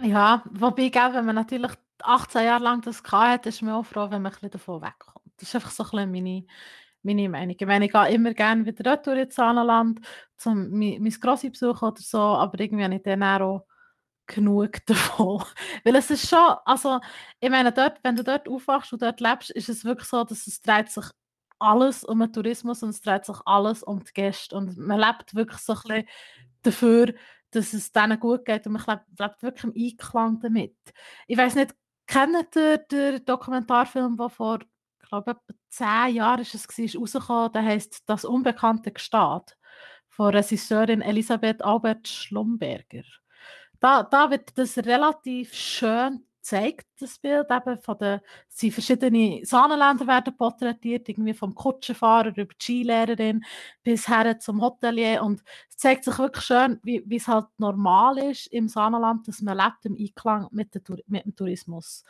Ja, 0.00 0.44
wobei, 0.50 0.88
gell, 0.88 1.14
wenn 1.14 1.24
man 1.24 1.34
natürlich 1.34 1.72
18 2.02 2.44
Jahre 2.44 2.64
lang 2.64 2.82
das 2.82 3.02
hatte, 3.04 3.48
ist 3.48 3.62
man 3.62 3.74
auch 3.74 3.86
froh, 3.86 4.10
wenn 4.10 4.22
man 4.22 4.26
ein 4.26 4.32
bisschen 4.32 4.50
davon 4.50 4.82
wegkommt. 4.82 5.32
Das 5.38 5.48
ist 5.48 5.54
einfach 5.54 5.70
so 5.70 5.84
ein 5.84 5.90
bisschen 5.90 6.12
meine, 6.12 6.46
meine 7.02 7.28
Meinung. 7.28 7.56
Ich 7.58 7.66
meine, 7.66 7.86
ich 7.86 7.92
gehe 7.92 8.08
immer 8.08 8.34
gerne 8.34 8.66
wieder 8.66 8.96
durch 8.98 9.18
ins 9.20 9.34
Saarland, 9.34 10.00
um 10.44 10.70
mein, 10.70 11.02
mein 11.02 11.16
Grossi 11.20 11.50
besuchen 11.50 11.88
oder 11.88 12.00
so, 12.00 12.18
aber 12.18 12.60
irgendwie 12.60 12.84
habe 12.84 12.94
ich 12.96 13.02
dann 13.02 13.22
auch 13.22 13.66
genug 14.26 14.78
davon. 14.86 15.44
Weil 15.84 15.96
es 15.96 16.10
ist 16.10 16.28
schon, 16.28 16.56
also, 16.64 17.00
ich 17.40 17.50
meine, 17.50 17.72
dort, 17.72 17.98
wenn 18.02 18.16
du 18.16 18.24
dort 18.24 18.48
aufwachst 18.48 18.92
und 18.92 19.02
dort 19.02 19.20
lebst, 19.20 19.50
ist 19.50 19.68
es 19.68 19.84
wirklich 19.84 20.08
so, 20.08 20.24
dass 20.24 20.46
es 20.46 20.60
dreht 20.60 20.90
sich 20.90 21.06
alles 21.58 22.04
um 22.04 22.20
den 22.20 22.32
Tourismus 22.32 22.82
und 22.82 22.90
es 22.90 23.00
dreht 23.00 23.24
sich 23.24 23.36
alles 23.46 23.82
um 23.82 24.04
die 24.04 24.12
Gäste 24.12 24.56
und 24.56 24.76
man 24.76 25.00
lebt 25.00 25.34
wirklich 25.34 25.60
so 25.60 25.72
ein 25.72 25.80
bisschen 25.82 26.08
dafür, 26.66 27.14
dass 27.50 27.72
es 27.72 27.92
denen 27.92 28.18
gut 28.18 28.44
geht 28.44 28.66
und 28.66 28.72
man 28.72 29.00
lebt 29.18 29.42
wirklich 29.42 29.64
im 29.64 29.74
Einklang 29.76 30.40
damit. 30.40 30.76
Ich 31.26 31.38
weiß 31.38 31.54
nicht, 31.54 31.74
kennt 32.06 32.56
ihr 32.56 32.78
den 32.78 33.24
Dokumentarfilm, 33.24 34.16
der 34.16 34.28
vor, 34.28 34.60
glaube, 35.08 35.32
etwa 35.32 35.54
zehn 35.68 36.16
Jahren 36.16 36.40
ist 36.40 36.54
es 36.54 36.94
war, 36.94 37.00
rausgekommen, 37.00 37.52
der 37.52 37.62
heißt 37.62 38.02
«Das 38.06 38.24
unbekannte 38.24 38.92
Gstaad» 38.92 39.56
von 40.08 40.34
Regisseurin 40.34 41.02
Elisabeth 41.02 41.62
Albert 41.62 42.08
Schlumberger. 42.08 43.04
Da, 43.80 44.02
da 44.02 44.30
wird 44.30 44.56
das 44.56 44.78
relativ 44.78 45.54
schön 45.54 46.25
zeigt 46.46 46.86
das 47.00 47.18
Bild 47.18 47.50
eben 47.50 47.78
von 47.80 47.98
den, 47.98 48.20
sind 48.48 48.72
verschiedene 48.72 49.44
Sahnenländer 49.44 50.06
werden 50.06 50.36
porträtiert, 50.36 51.08
irgendwie 51.08 51.34
vom 51.34 51.54
Kutschenfahrer 51.54 52.28
über 52.28 52.54
die 52.54 52.62
Skilehrerin 52.62 53.44
bis 53.82 54.06
her 54.08 54.38
zum 54.38 54.62
Hotelier 54.62 55.22
und 55.24 55.42
es 55.68 55.76
zeigt 55.76 56.04
sich 56.04 56.16
wirklich 56.18 56.44
schön, 56.44 56.78
wie, 56.84 57.02
wie 57.04 57.16
es 57.16 57.26
halt 57.26 57.46
normal 57.58 58.18
ist 58.18 58.46
im 58.46 58.68
Sahnenland, 58.68 59.26
dass 59.26 59.42
man 59.42 59.56
lebt 59.58 59.84
im 59.86 59.96
Einklang 59.96 60.46
mit, 60.52 60.72
der, 60.72 60.82
mit 61.08 61.24
dem 61.24 61.34
Tourismus. 61.34 62.04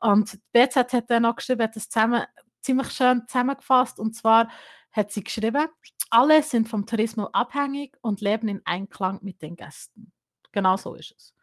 Und 0.00 0.32
die 0.32 0.38
BZ 0.52 0.92
hat 0.92 1.10
dann 1.10 1.24
auch 1.24 1.36
geschrieben, 1.36 1.62
hat 1.62 1.76
das 1.76 1.88
zusammen, 1.88 2.24
ziemlich 2.62 2.90
schön 2.90 3.22
zusammengefasst 3.28 4.00
und 4.00 4.16
zwar 4.16 4.50
hat 4.90 5.12
sie 5.12 5.22
geschrieben, 5.22 5.68
alle 6.10 6.42
sind 6.42 6.68
vom 6.68 6.86
Tourismus 6.86 7.28
abhängig 7.32 7.96
und 8.00 8.20
leben 8.20 8.48
in 8.48 8.62
Einklang 8.64 9.20
mit 9.22 9.42
den 9.42 9.54
Gästen. 9.54 10.12
Genau 10.50 10.76
so 10.76 10.94
ist 10.94 11.14
es. 11.16 11.35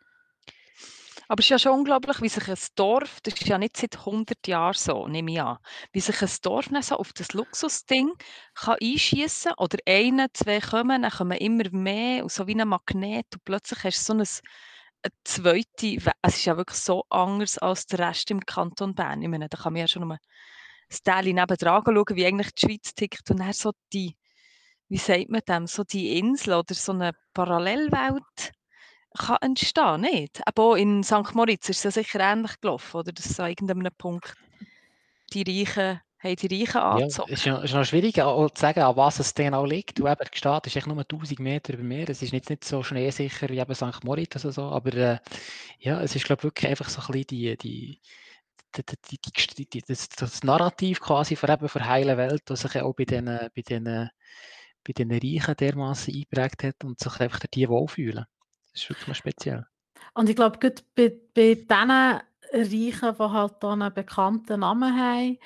Aber 1.27 1.39
es 1.39 1.45
ist 1.45 1.49
ja 1.49 1.59
schon 1.59 1.79
unglaublich, 1.79 2.21
wie 2.21 2.29
sich 2.29 2.47
ein 2.49 2.57
Dorf, 2.75 3.19
das 3.23 3.35
ist 3.35 3.47
ja 3.47 3.57
nicht 3.57 3.77
seit 3.77 3.97
100 3.97 4.45
Jahren 4.47 4.73
so, 4.73 5.07
nehme 5.07 5.31
ich 5.31 5.41
an, 5.41 5.57
wie 5.91 5.99
sich 6.01 6.21
ein 6.21 6.29
Dorf 6.41 6.67
so 6.81 6.95
auf 6.97 7.13
das 7.13 7.33
Luxusding 7.33 8.11
kann 8.55 8.77
einschießen 8.81 9.53
oder 9.57 9.77
eine, 9.87 10.31
zwei 10.33 10.59
kommen, 10.59 11.03
dann 11.03 11.11
kommen 11.11 11.37
immer 11.37 11.69
mehr, 11.71 12.27
so 12.29 12.47
wie 12.47 12.59
ein 12.59 12.67
Magnet 12.67 13.27
und 13.33 13.45
plötzlich 13.45 13.83
hast 13.83 14.09
du 14.09 14.13
so 14.13 14.13
ein, 14.13 14.19
eine 15.03 15.13
zweite, 15.23 15.97
es 16.21 16.35
ist 16.35 16.45
ja 16.45 16.57
wirklich 16.57 16.79
so 16.79 17.03
anders 17.09 17.57
als 17.57 17.85
der 17.87 17.99
Rest 17.99 18.31
im 18.31 18.41
Kanton 18.41 18.95
Bern. 18.95 19.21
Ich 19.21 19.29
meine, 19.29 19.49
da 19.49 19.57
kann 19.57 19.73
man 19.73 19.81
ja 19.81 19.87
schon 19.87 20.07
mal 20.07 20.19
das 20.89 21.01
Teil 21.03 21.25
nebendran 21.25 21.83
schauen, 21.85 22.15
wie 22.15 22.25
eigentlich 22.25 22.53
die 22.53 22.67
Schweiz 22.67 22.93
tickt 22.93 23.29
und 23.31 23.39
dann 23.39 23.53
so 23.53 23.71
die, 23.93 24.15
wie 24.89 24.97
sagt 24.97 25.29
man 25.29 25.41
dem, 25.47 25.67
so 25.67 25.83
die 25.83 26.17
Insel 26.19 26.53
oder 26.53 26.75
so 26.75 26.91
eine 26.91 27.13
Parallelwelt 27.33 28.53
kann 29.17 29.37
entstehen, 29.41 30.01
nicht? 30.01 30.41
Aber 30.45 30.77
in 30.77 31.03
St. 31.03 31.33
Moritz 31.33 31.69
ist 31.69 31.77
es 31.77 31.83
ja 31.83 31.91
sicher 31.91 32.19
ähnlich 32.19 32.59
gelaufen, 32.61 32.97
oder? 32.97 33.11
Dass 33.11 33.39
an 33.39 33.49
irgendeinem 33.49 33.93
Punkt 33.97 34.35
die 35.33 35.43
Reichen 35.43 36.01
haben 36.23 36.35
die 36.35 36.61
Reichen 36.61 36.77
angezogen. 36.77 37.29
Ja, 37.29 37.57
es 37.57 37.63
ist, 37.65 37.73
noch 37.73 37.85
schwierig 37.85 38.15
zu 38.15 38.49
sagen, 38.55 38.79
an 38.79 38.95
was 38.95 39.19
es 39.19 39.33
genau 39.33 39.65
liegt. 39.65 39.99
Du, 39.99 40.07
eben, 40.07 40.25
Gstaad 40.31 40.67
ist 40.67 40.75
echt 40.75 40.87
nur 40.87 40.97
1000 40.97 41.39
Meter 41.39 41.73
über 41.73 41.83
Meer. 41.83 42.09
Es 42.09 42.21
ist 42.21 42.31
jetzt 42.31 42.49
nicht 42.49 42.63
so 42.63 42.81
schneesicher 42.81 43.49
wie 43.49 43.59
eben 43.59 43.75
St. 43.75 44.03
Moritz 44.03 44.43
oder 44.43 44.53
so, 44.53 44.63
aber 44.63 44.93
äh, 44.93 45.17
ja, 45.79 46.01
es 46.01 46.15
ist, 46.15 46.25
glaube 46.25 46.39
ich, 46.39 46.43
wirklich 46.45 46.69
einfach 46.69 46.89
so 46.89 47.01
ein 47.01 47.07
bisschen 47.07 47.25
die, 47.27 47.57
die, 47.57 48.01
die, 48.77 49.19
die, 49.57 49.65
die 49.65 49.81
das, 49.81 50.09
das, 50.09 50.43
Narrativ 50.43 51.01
quasi 51.01 51.35
von, 51.35 51.49
eben, 51.49 51.67
von 51.67 51.85
heile 51.85 52.17
Welt, 52.17 52.43
das 52.45 52.61
sich 52.61 52.81
auch 52.81 52.93
bei 52.93 53.05
den, 53.05 53.25
bei 53.25 53.61
den, 53.61 54.09
bei 54.83 54.93
den 54.93 55.11
Reichen 55.11 55.55
dermaßen 55.57 56.13
eingeprägt 56.13 56.63
hat 56.63 56.83
und 56.83 56.99
sich 56.99 57.19
einfach 57.19 57.41
die 57.53 57.67
wohlfühlen. 57.67 58.25
Das 58.73 58.81
ist 58.81 58.89
wirklich 58.89 59.07
mal 59.07 59.13
speziell. 59.13 59.65
Und 60.13 60.29
ich 60.29 60.35
glaube, 60.35 60.59
bei, 60.95 61.13
bei 61.33 61.55
diesen 61.55 61.91
Reichen, 61.91 63.17
die 63.17 63.19
halt 63.19 63.63
einen 63.63 63.93
bekannten 63.93 64.59
Namen 64.59 64.97
haben, 64.97 65.37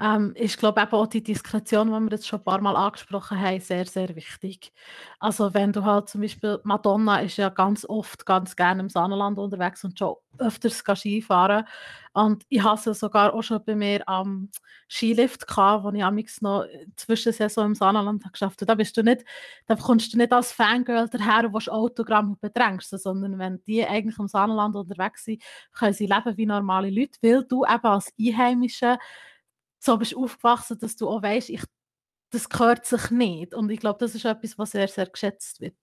ähm, 0.00 0.32
ist, 0.34 0.58
glaube 0.58 0.82
ich, 0.82 0.92
auch 0.92 1.06
die 1.06 1.22
Diskretion, 1.22 1.88
die 1.88 1.92
wir 2.00 2.10
jetzt 2.10 2.26
schon 2.28 2.40
ein 2.40 2.44
paar 2.44 2.60
Mal 2.60 2.76
angesprochen 2.76 3.40
haben, 3.40 3.60
sehr, 3.60 3.86
sehr 3.86 4.14
wichtig. 4.14 4.72
Also 5.20 5.54
wenn 5.54 5.72
du 5.72 5.84
halt 5.84 6.08
zum 6.10 6.20
Beispiel, 6.20 6.60
Madonna 6.64 7.20
ist 7.20 7.38
ja 7.38 7.48
ganz 7.48 7.86
oft, 7.88 8.26
ganz 8.26 8.56
gerne 8.56 8.82
im 8.82 8.90
Saarland 8.90 9.38
unterwegs 9.38 9.84
und 9.84 9.98
schon 9.98 10.16
öfters 10.38 10.82
Skifahren 10.96 11.64
und 12.12 12.44
ich 12.50 12.62
hatte 12.62 12.92
sogar 12.92 13.32
auch 13.32 13.42
schon 13.42 13.62
bei 13.64 13.74
mir 13.74 14.06
am 14.06 14.50
Skilift 14.88 15.46
gehabt, 15.46 15.84
wo 15.84 15.90
ich 15.90 16.04
amigs 16.04 16.42
noch 16.42 16.66
zwischen 16.96 17.32
Saison 17.32 17.66
im 17.66 17.74
Saarland 17.74 18.22
geschafft 18.32 18.60
habe. 18.60 18.66
Da 18.66 18.74
bist 18.74 18.96
du 18.96 19.02
nicht, 19.02 19.24
da 19.66 19.76
kommst 19.76 20.12
du 20.12 20.18
nicht 20.18 20.32
als 20.32 20.52
Fangirl 20.52 21.08
daher 21.08 21.46
und 21.46 21.54
willst 21.54 21.70
Autogramm 21.70 22.30
und 22.32 22.40
bedrängst 22.40 22.90
sondern 22.90 23.38
wenn 23.38 23.62
die 23.64 23.84
eigentlich 23.86 24.18
im 24.18 24.28
Saarland 24.28 24.76
unterwegs 24.76 25.24
sind, 25.24 25.42
können 25.72 25.94
sie 25.94 26.06
leben 26.06 26.36
wie 26.36 26.46
normale 26.46 26.90
Leute, 26.90 27.18
weil 27.22 27.44
du 27.44 27.64
eben 27.64 27.84
als 27.86 28.12
Einheimische 28.20 28.98
so 29.78 29.96
bist 29.98 30.16
aufgewachsen, 30.16 30.78
dass 30.78 30.96
du 30.96 31.08
auch 31.08 31.22
weißt, 31.22 31.50
ich, 31.50 31.62
das 32.30 32.48
gehört 32.48 32.86
sich 32.86 33.10
nicht. 33.10 33.54
Und 33.54 33.70
ich 33.70 33.80
glaube, 33.80 33.98
das 34.00 34.14
ist 34.14 34.24
etwas, 34.24 34.58
was 34.58 34.72
sehr, 34.72 34.88
sehr 34.88 35.06
geschätzt 35.06 35.60
wird. 35.60 35.76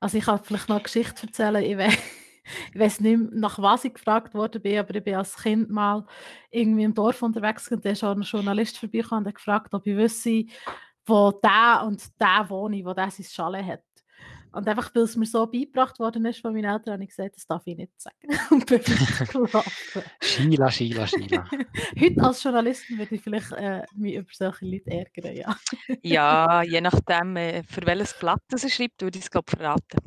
Also 0.00 0.18
ich 0.18 0.24
kann 0.24 0.42
vielleicht 0.42 0.68
noch 0.68 0.76
eine 0.76 0.82
Geschichte 0.84 1.26
erzählen. 1.26 1.62
Ich 1.62 1.76
weiß, 1.76 1.94
ich 2.72 2.78
weiß 2.80 3.00
nicht 3.00 3.18
mehr, 3.18 3.28
nach 3.32 3.58
was 3.58 3.84
ich 3.84 3.94
gefragt 3.94 4.34
worden 4.34 4.62
bin, 4.62 4.78
aber 4.78 4.94
ich 4.94 5.04
bin 5.04 5.14
als 5.16 5.36
Kind 5.36 5.70
mal 5.70 6.06
irgendwie 6.50 6.84
im 6.84 6.94
Dorf 6.94 7.22
unterwegs 7.22 7.68
und 7.70 7.84
da 7.84 7.90
ist 7.90 8.04
ein 8.04 8.22
Journalist 8.22 8.78
vorbeigekommen 8.78 9.24
und 9.24 9.28
hat 9.28 9.34
gefragt, 9.36 9.74
ob 9.74 9.86
ich 9.86 9.96
wüsste, 9.96 10.44
wo 11.06 11.32
der 11.32 11.84
und 11.86 12.02
der 12.20 12.48
wohne, 12.48 12.84
wo 12.84 12.94
der 12.94 13.10
sein 13.10 13.26
Chalet 13.26 13.64
hat. 13.66 13.87
Und 14.52 14.66
einfach, 14.66 14.94
weil 14.94 15.02
es 15.02 15.16
mir 15.16 15.26
so 15.26 15.46
beigebracht 15.46 15.98
worden 15.98 16.24
ist 16.24 16.40
von 16.40 16.52
meinen 16.52 16.64
Eltern, 16.64 16.94
habe 16.94 17.02
ich 17.04 17.10
gesagt, 17.10 17.36
das 17.36 17.46
darf 17.46 17.66
ich 17.66 17.76
nicht 17.76 17.92
sagen. 18.00 18.16
Und 18.50 18.66
bin 18.66 18.80
weitergelaufen. 18.80 19.62
Sheila, 20.22 20.70
Sheila, 20.70 21.06
Sheila. 21.06 21.44
Heute 22.00 22.22
als 22.22 22.42
Journalistin 22.42 22.98
würde 22.98 23.14
ich 23.14 23.20
vielleicht 23.20 23.52
äh, 23.52 23.82
mich 23.94 24.14
über 24.14 24.28
solche 24.32 24.66
Leute 24.66 24.90
ärgern, 24.90 25.36
ja. 25.36 25.56
ja, 26.02 26.62
je 26.62 26.80
nachdem, 26.80 27.36
äh, 27.36 27.62
für 27.62 27.84
welches 27.86 28.18
Blatt 28.18 28.42
das 28.48 28.64
er 28.64 28.70
schreibt, 28.70 29.02
würde 29.02 29.18
ich 29.18 29.24
es, 29.24 29.30
glaube 29.30 29.50
verraten. 29.50 29.98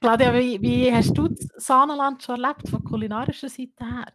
Claudia, 0.00 0.34
wie, 0.34 0.60
wie 0.60 0.92
hast 0.92 1.16
du 1.16 1.28
das 1.28 1.48
Sahnenland 1.56 2.22
schon 2.22 2.42
erlebt, 2.42 2.68
von 2.68 2.82
kulinarischer 2.82 3.48
Seite 3.48 3.84
her? 3.84 4.06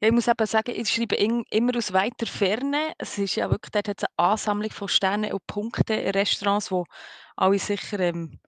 Ja, 0.00 0.08
ich 0.08 0.12
muss 0.14 0.28
eben 0.28 0.46
sagen, 0.46 0.74
ich 0.76 0.90
schreibe 0.90 1.16
immer 1.16 1.76
aus 1.76 1.92
weiter 1.92 2.26
Ferne. 2.26 2.92
Es 2.98 3.16
ist 3.18 3.34
ja 3.36 3.50
wirklich, 3.50 3.72
dort 3.72 3.88
eine 3.88 4.08
Ansammlung 4.18 4.70
von 4.70 4.88
Sternen 4.88 5.32
und 5.32 5.46
Punkten 5.46 5.98
Restaurants, 6.10 6.70
wo 6.70 6.84
alle 7.36 7.58
sicher 7.58 7.98
ähm, 8.00 8.38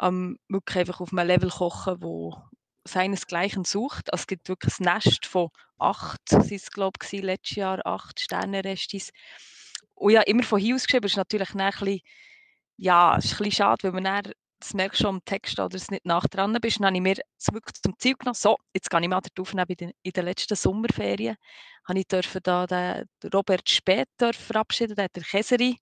ähm, 0.00 0.38
wirklich 0.48 0.78
einfach 0.78 1.00
auf 1.00 1.12
einem 1.12 1.26
Level 1.28 1.50
kochen, 1.50 2.02
wo 2.02 2.36
seinesgleichen 2.84 3.64
sucht. 3.64 4.12
Also 4.12 4.22
es 4.22 4.26
gibt 4.26 4.48
wirklich 4.48 4.80
ein 4.80 4.84
Nest 4.94 5.26
von 5.26 5.50
acht, 5.78 6.20
sind 6.28 6.52
es 6.52 6.70
glaube 6.70 6.98
ich 7.02 7.22
letztes 7.22 7.56
Jahr, 7.56 7.84
acht 7.86 8.18
Sternenrestis. 8.20 9.10
Und 9.94 10.12
ja, 10.12 10.22
immer 10.22 10.42
von 10.42 10.60
hier 10.60 10.74
aus 10.74 10.84
geschrieben, 10.86 11.06
ist 11.06 11.16
natürlich 11.16 11.54
ein 11.54 11.70
bisschen, 11.70 12.00
ja, 12.76 13.16
ist 13.16 13.26
ein 13.34 13.38
bisschen 13.38 13.52
schade, 13.52 13.84
weil 13.84 13.92
man 13.92 14.04
dann 14.04 14.32
das 14.60 14.74
merkst 14.74 15.00
du 15.00 15.04
schon 15.04 15.16
am 15.16 15.24
Text, 15.24 15.58
oder 15.58 15.74
es 15.76 15.90
nicht 15.90 16.04
nach 16.04 16.26
dran 16.26 16.56
bist. 16.60 16.80
Dann 16.80 16.86
habe 16.86 16.96
ich 16.96 17.02
mir 17.02 17.16
wirklich 17.52 17.74
zum 17.82 17.98
Ziel 17.98 18.14
genommen, 18.14 18.34
so, 18.34 18.56
jetzt 18.74 18.90
gehe 18.90 19.00
ich 19.00 19.08
mal 19.08 19.20
dort 19.20 19.40
aufnehmen. 19.40 19.66
In 19.78 19.92
in 20.02 20.12
den 20.12 20.24
letzten 20.24 20.56
Sommerferien 20.56 21.36
habe 21.86 21.98
ich 21.98 22.06
da 22.42 22.66
den 22.66 23.32
Robert 23.32 23.68
Spät 23.68 24.08
verabschieden, 24.18 24.96
der 24.96 25.04
hat 25.04 25.16
der 25.16 25.24
Cesari 25.24 25.78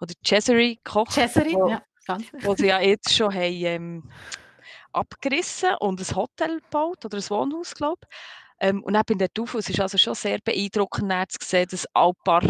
oder 0.00 0.14
Cesari 0.24 0.78
gekocht. 0.82 1.12
Cesari, 1.12 1.52
ja, 1.52 1.82
ganz 2.06 2.26
Wo 2.40 2.54
sie 2.54 2.66
ja 2.66 2.80
jetzt 2.80 3.14
schon 3.14 3.32
haben, 3.32 3.64
ähm, 3.64 4.10
abgerissen 4.92 5.74
und 5.80 6.00
ein 6.00 6.16
Hotel 6.16 6.60
gebaut 6.60 7.04
oder 7.04 7.18
ein 7.18 7.30
Wohnhaus, 7.30 7.74
glaube 7.74 8.00
ich. 8.02 8.16
Ähm, 8.60 8.82
und 8.82 8.94
dann 8.94 9.04
bin 9.06 9.20
ich 9.20 9.28
dort 9.34 9.48
auf, 9.48 9.54
es 9.54 9.70
ist 9.70 9.80
also 9.80 9.98
schon 9.98 10.14
sehr 10.14 10.38
beeindruckend 10.44 11.12
zu 11.30 11.38
sehen, 11.46 11.68
dass 11.70 11.86
ein 11.94 12.12
paar 12.24 12.42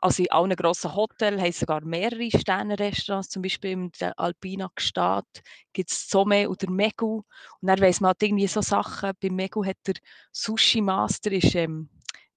also 0.00 0.22
in 0.22 0.30
allen 0.30 0.54
grossen 0.56 0.94
Hotels 0.94 1.40
haben 1.40 1.52
sogar 1.52 1.84
mehrere 1.84 2.30
Sterne-Restaurants, 2.30 3.30
zum 3.30 3.42
Beispiel 3.42 3.70
im 3.72 3.90
Alpina 4.16 4.70
Gstaad 4.74 5.26
gibt 5.72 5.90
es 5.90 6.08
Somme 6.08 6.48
oder 6.48 6.70
Megu. 6.70 7.22
Und 7.60 7.68
dann 7.68 7.80
weiss 7.80 8.00
man 8.00 8.08
halt 8.08 8.22
irgendwie 8.22 8.46
so 8.46 8.60
Sachen, 8.62 9.12
bei 9.20 9.30
Megu 9.30 9.64
hat 9.64 9.78
der 9.86 9.94
Sushi-Master 10.32 11.32
ähm, 11.32 11.90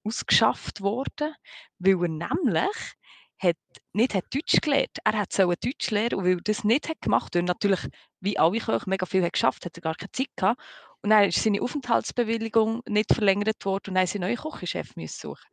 ausgeschafft 0.04 0.80
worden, 0.80 1.34
weil 1.78 2.02
er 2.02 2.08
nämlich 2.08 2.94
hat, 3.38 3.56
nicht 3.92 4.14
hat 4.14 4.24
Deutsch 4.32 4.60
gelernt. 4.60 4.98
Er 5.04 5.12
hat 5.18 5.32
so 5.32 5.44
Deutsch 5.44 5.90
lernen 5.90 6.14
und 6.14 6.24
weil 6.24 6.36
er 6.36 6.42
das 6.42 6.64
nicht 6.64 6.88
hat 6.88 7.00
gemacht 7.00 7.34
und 7.36 7.44
natürlich, 7.44 7.80
wie 8.20 8.38
alle 8.38 8.58
Köche, 8.58 8.88
mega 8.88 9.06
viel 9.06 9.24
hat 9.24 9.32
geschafft, 9.32 9.64
hat 9.64 9.76
er 9.76 9.82
gar 9.82 9.94
keine 9.94 10.12
Zeit 10.12 10.30
gehabt. 10.36 10.60
Und 11.02 11.10
dann 11.10 11.24
ist 11.24 11.42
seine 11.42 11.60
Aufenthaltsbewilligung 11.60 12.82
nicht 12.88 13.12
verlängert 13.12 13.64
worden 13.64 13.90
und 13.90 13.94
dann 13.94 14.02
musste 14.02 14.18
sie 14.18 14.24
einen 14.24 14.30
neuen 14.30 14.38
Kochchef 14.38 14.92
suchen. 15.08 15.48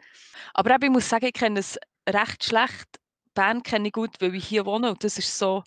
Aber 0.54 0.76
eben, 0.76 0.84
ich 0.84 0.90
muss 0.92 1.10
sagen, 1.10 1.26
ich 1.26 1.34
kenne 1.34 1.60
es 1.60 1.80
recht 2.14 2.44
schlecht. 2.44 2.88
Bern 3.34 3.64
kenne 3.64 3.88
ich 3.88 3.94
gut, 3.94 4.16
weil 4.20 4.36
ich 4.36 4.48
hier 4.48 4.66
wohne 4.66 4.90
und 4.92 5.04
das 5.04 5.18
ist 5.18 5.38
so, 5.38 5.64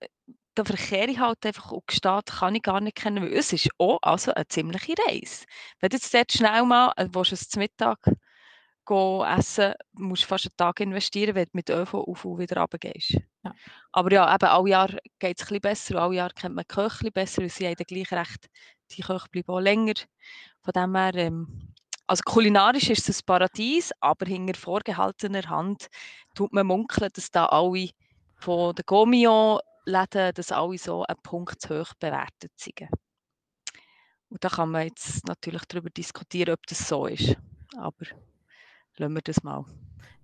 äh, 0.00 0.08
da 0.54 0.64
verkehre 0.64 1.10
ich 1.10 1.18
halt 1.18 1.44
einfach 1.46 1.72
und 1.72 1.86
Gstaad 1.86 2.26
kann 2.26 2.54
ich 2.54 2.62
gar 2.62 2.80
nicht 2.80 2.96
kennen, 2.96 3.22
weil 3.22 3.32
es 3.32 3.52
ist 3.52 3.68
auch 3.78 3.98
also 4.02 4.32
eine 4.34 4.48
ziemliche 4.48 4.94
Reise. 5.08 5.44
Wenn 5.80 5.90
du 5.90 5.96
jetzt 5.96 6.12
dort 6.14 6.32
schnell 6.32 6.64
mal, 6.64 6.92
äh, 6.96 7.08
willst 7.12 7.32
du 7.32 7.34
es 7.34 7.48
zum 7.48 7.60
Mittag 7.60 7.98
essen, 8.90 9.74
musst 9.92 10.24
du 10.24 10.26
fast 10.26 10.46
einen 10.46 10.56
Tag 10.56 10.80
investieren, 10.80 11.34
wenn 11.34 11.44
du 11.44 11.50
mit 11.52 11.70
ÖV 11.70 11.94
auf 11.94 12.24
und 12.24 12.38
wieder 12.38 12.60
runtergehst. 12.60 13.16
Ja. 13.44 13.54
Aber 13.92 14.12
ja, 14.12 14.34
eben, 14.34 14.48
alle 14.48 14.70
Jahre 14.70 14.98
geht 15.18 15.40
es 15.40 15.44
ein 15.44 15.46
bisschen 15.46 15.60
besser, 15.60 15.96
alle 15.96 16.16
Jahre 16.16 16.34
kennt 16.34 16.54
man 16.54 16.64
die 16.68 16.74
Köche 16.74 17.10
besser, 17.10 17.42
weil 17.42 17.48
sie 17.48 17.66
haben 17.66 17.76
gleich 17.76 18.12
recht, 18.12 18.48
die 18.90 19.02
Köche 19.02 19.28
bleiben 19.30 19.48
auch 19.48 19.60
länger. 19.60 19.94
Von 20.62 20.72
dem 20.72 20.96
her, 20.96 21.14
ähm, 21.14 21.71
also 22.06 22.22
kulinarisch 22.24 22.90
ist 22.90 23.08
es 23.08 23.20
ein 23.20 23.26
Paradies, 23.26 23.92
aber 24.00 24.26
hinter 24.26 24.54
vorgehaltener 24.54 25.48
Hand 25.48 25.88
tut 26.34 26.52
man 26.52 26.66
munkeln, 26.66 27.10
dass 27.14 27.30
da 27.30 27.46
alle 27.46 27.90
von 28.36 28.74
den 28.74 28.84
Gomio-Läden, 28.86 30.34
dass 30.34 30.52
alle 30.52 30.78
so 30.78 31.04
einen 31.04 31.22
Punkt 31.22 31.60
zu 31.60 31.80
hoch 31.80 31.94
bewertet 31.98 32.52
sind. 32.56 32.88
Und 34.28 34.42
da 34.42 34.48
kann 34.48 34.70
man 34.70 34.86
jetzt 34.86 35.26
natürlich 35.26 35.62
darüber 35.68 35.90
diskutieren, 35.90 36.54
ob 36.54 36.66
das 36.66 36.88
so 36.88 37.06
ist. 37.06 37.36
Aber 37.76 38.06
lassen 38.96 39.14
wir 39.14 39.22
das 39.22 39.42
mal. 39.42 39.64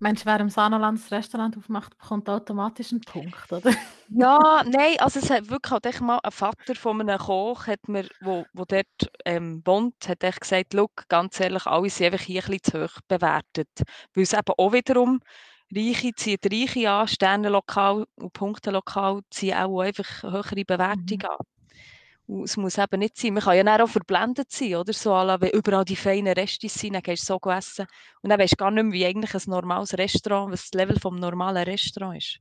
Meinst 0.01 0.23
du, 0.23 0.27
wer 0.27 0.39
im 0.39 0.49
Saarland 0.49 0.99
das 0.99 1.11
Restaurant 1.11 1.57
aufmacht, 1.57 1.99
bekommt 1.99 2.29
automatisch 2.29 2.93
einen 2.93 3.01
Punkt, 3.01 3.53
oder? 3.53 3.73
Ja, 4.11 4.63
nein, 4.65 4.97
also 5.01 5.19
es 5.19 5.29
hat 5.29 5.51
wirklich 5.51 5.73
halt 5.73 6.01
mal 6.01 6.21
ein 6.23 6.31
Vater 6.31 6.75
von 6.77 7.01
einem 7.01 7.19
Koch, 7.19 7.67
hat 7.67 7.89
mir, 7.89 8.07
wo, 8.21 8.47
wo 8.53 8.65
dort 8.65 8.87
ähm, 9.25 9.61
wohnt, 9.65 10.09
hat 10.09 10.23
echt 10.23 10.41
gesagt, 10.41 10.73
Look, 10.73 11.09
ganz 11.09 11.41
ehrlich, 11.41 11.67
alle 11.67 11.91
sind 11.91 12.13
einfach 12.13 12.25
hier 12.25 12.43
ein 12.43 12.51
bisschen 12.51 12.63
zu 12.63 12.85
hoch 12.85 13.01
bewertet. 13.09 13.69
Weil 14.15 14.23
es 14.23 14.33
eben 14.33 14.55
auch 14.57 14.73
wiederum 14.73 15.21
Reiche 15.75 16.15
ziehen 16.15 16.39
Reiche 16.45 16.91
an, 16.91 17.09
Sternenlokal 17.09 18.07
und 18.17 18.33
Punktelokal 18.33 19.21
ziehen 19.31 19.57
auch 19.57 19.81
einfach 19.81 20.23
höhere 20.23 20.65
Bewertungen 20.65 21.23
mhm. 21.23 21.29
an. 21.29 21.47
Es 22.45 22.59
muss 22.59 22.77
eben 22.77 22.99
nicht 22.99 23.17
sein. 23.17 23.33
Man 23.33 23.43
kann 23.43 23.57
ja 23.57 23.83
auch 23.83 23.89
verblendet 23.89 24.51
sein, 24.51 24.75
oder? 24.75 24.93
So, 24.93 25.13
wenn 25.13 25.51
überall 25.51 25.85
die 25.85 25.97
feinen 25.97 26.35
Restis 26.35 26.75
sind, 26.75 26.93
dann 26.93 27.03
gehst 27.03 27.29
du 27.29 27.39
so 27.43 27.51
essen. 27.51 27.87
Und 28.23 28.29
dann 28.29 28.39
weißt 28.39 28.53
du 28.53 28.57
gar 28.57 28.71
nicht 28.71 28.85
mehr, 28.85 28.93
wie 28.93 29.07
eigentlich 29.07 29.35
ein 29.35 29.51
normales 29.51 29.97
Restaurant, 29.97 30.53
was 30.53 30.69
das 30.71 30.79
Level 30.79 31.01
vom 31.01 31.17
normalen 31.17 31.65
Restaurant 31.65 32.19
ist. 32.19 32.39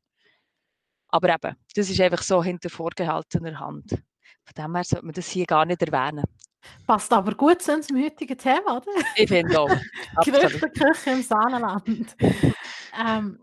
Aber 1.09 1.29
eben, 1.29 1.55
das 1.73 1.89
ist 1.89 2.01
einfach 2.01 2.21
so 2.21 2.43
hinter 2.43 2.69
vorgehaltener 2.69 3.59
Hand. 3.59 3.91
Von 3.91 4.53
dem 4.57 4.75
her 4.75 4.83
sollte 4.83 5.05
man 5.05 5.13
das 5.13 5.29
hier 5.29 5.45
gar 5.45 5.65
nicht 5.65 5.81
erwähnen. 5.81 6.25
Passt 6.85 7.13
aber 7.13 7.33
gut 7.33 7.61
zu 7.61 7.73
unserem 7.73 8.03
heutigen 8.03 8.37
Thema, 8.37 8.77
oder? 8.77 8.91
Ich 9.15 9.29
finde 9.29 9.59
auch. 9.59 9.69
Gerüchteküche 10.25 11.11
im 11.11 11.21
Sahnenland. 11.21 12.15
ähm, 13.07 13.39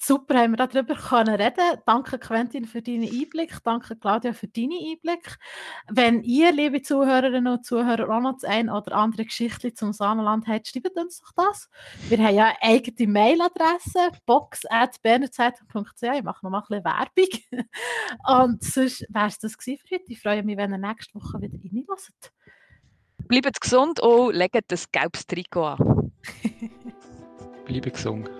Super, 0.00 0.38
haben 0.38 0.56
wir 0.56 0.66
darüber 0.66 0.94
können 0.94 1.34
reden. 1.34 1.80
Danke 1.84 2.20
Quentin 2.20 2.66
für 2.66 2.80
deinen 2.80 3.08
Einblick. 3.10 3.58
Danke 3.64 3.96
Claudia 3.96 4.32
für 4.32 4.46
deinen 4.46 4.78
Einblick. 4.78 5.38
Wenn 5.88 6.22
ihr, 6.22 6.52
liebe 6.52 6.82
Zuhörerinnen 6.82 7.52
und 7.52 7.66
Zuhörer, 7.66 8.08
auch 8.08 8.20
noch 8.20 8.34
das 8.34 8.44
ein 8.44 8.70
oder 8.70 8.92
andere 8.92 9.24
Geschichte 9.24 9.74
zum 9.74 9.92
Sahnenland 9.92 10.46
habt, 10.46 10.68
schreibt 10.68 10.96
uns 10.96 11.20
doch 11.20 11.32
das. 11.36 11.68
Wir 12.08 12.18
haben 12.18 12.34
ja 12.36 12.54
eine 12.60 12.62
eigene 12.62 13.12
Mailadresse, 13.12 14.12
box.bernerzeitung.ch. 14.24 16.02
Ich 16.02 16.22
mache 16.22 16.46
noch 16.46 16.50
mal 16.50 16.62
ein 16.68 16.68
bisschen 16.68 16.84
Werbung. 16.84 17.68
Und 18.46 18.62
sonst 18.62 19.04
wäre 19.08 19.26
es 19.26 19.40
das 19.40 19.56
für 19.58 19.72
heute. 19.72 20.04
Ich 20.06 20.22
freue 20.22 20.44
mich, 20.44 20.56
wenn 20.56 20.72
ihr 20.72 20.78
nächste 20.78 21.14
Woche 21.16 21.40
wieder 21.40 21.58
reinlässt. 21.58 22.32
Bleibt 23.26 23.60
gesund 23.60 24.00
und 24.00 24.34
legt 24.34 24.64
das 24.68 24.90
gelbes 24.90 25.26
Trikot 25.26 25.66
an. 25.66 26.12
Bleibt 27.66 27.92
gesund. 27.92 28.30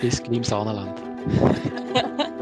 Bis 0.00 0.20
im 0.20 0.44
Sahnenland. 0.44 1.00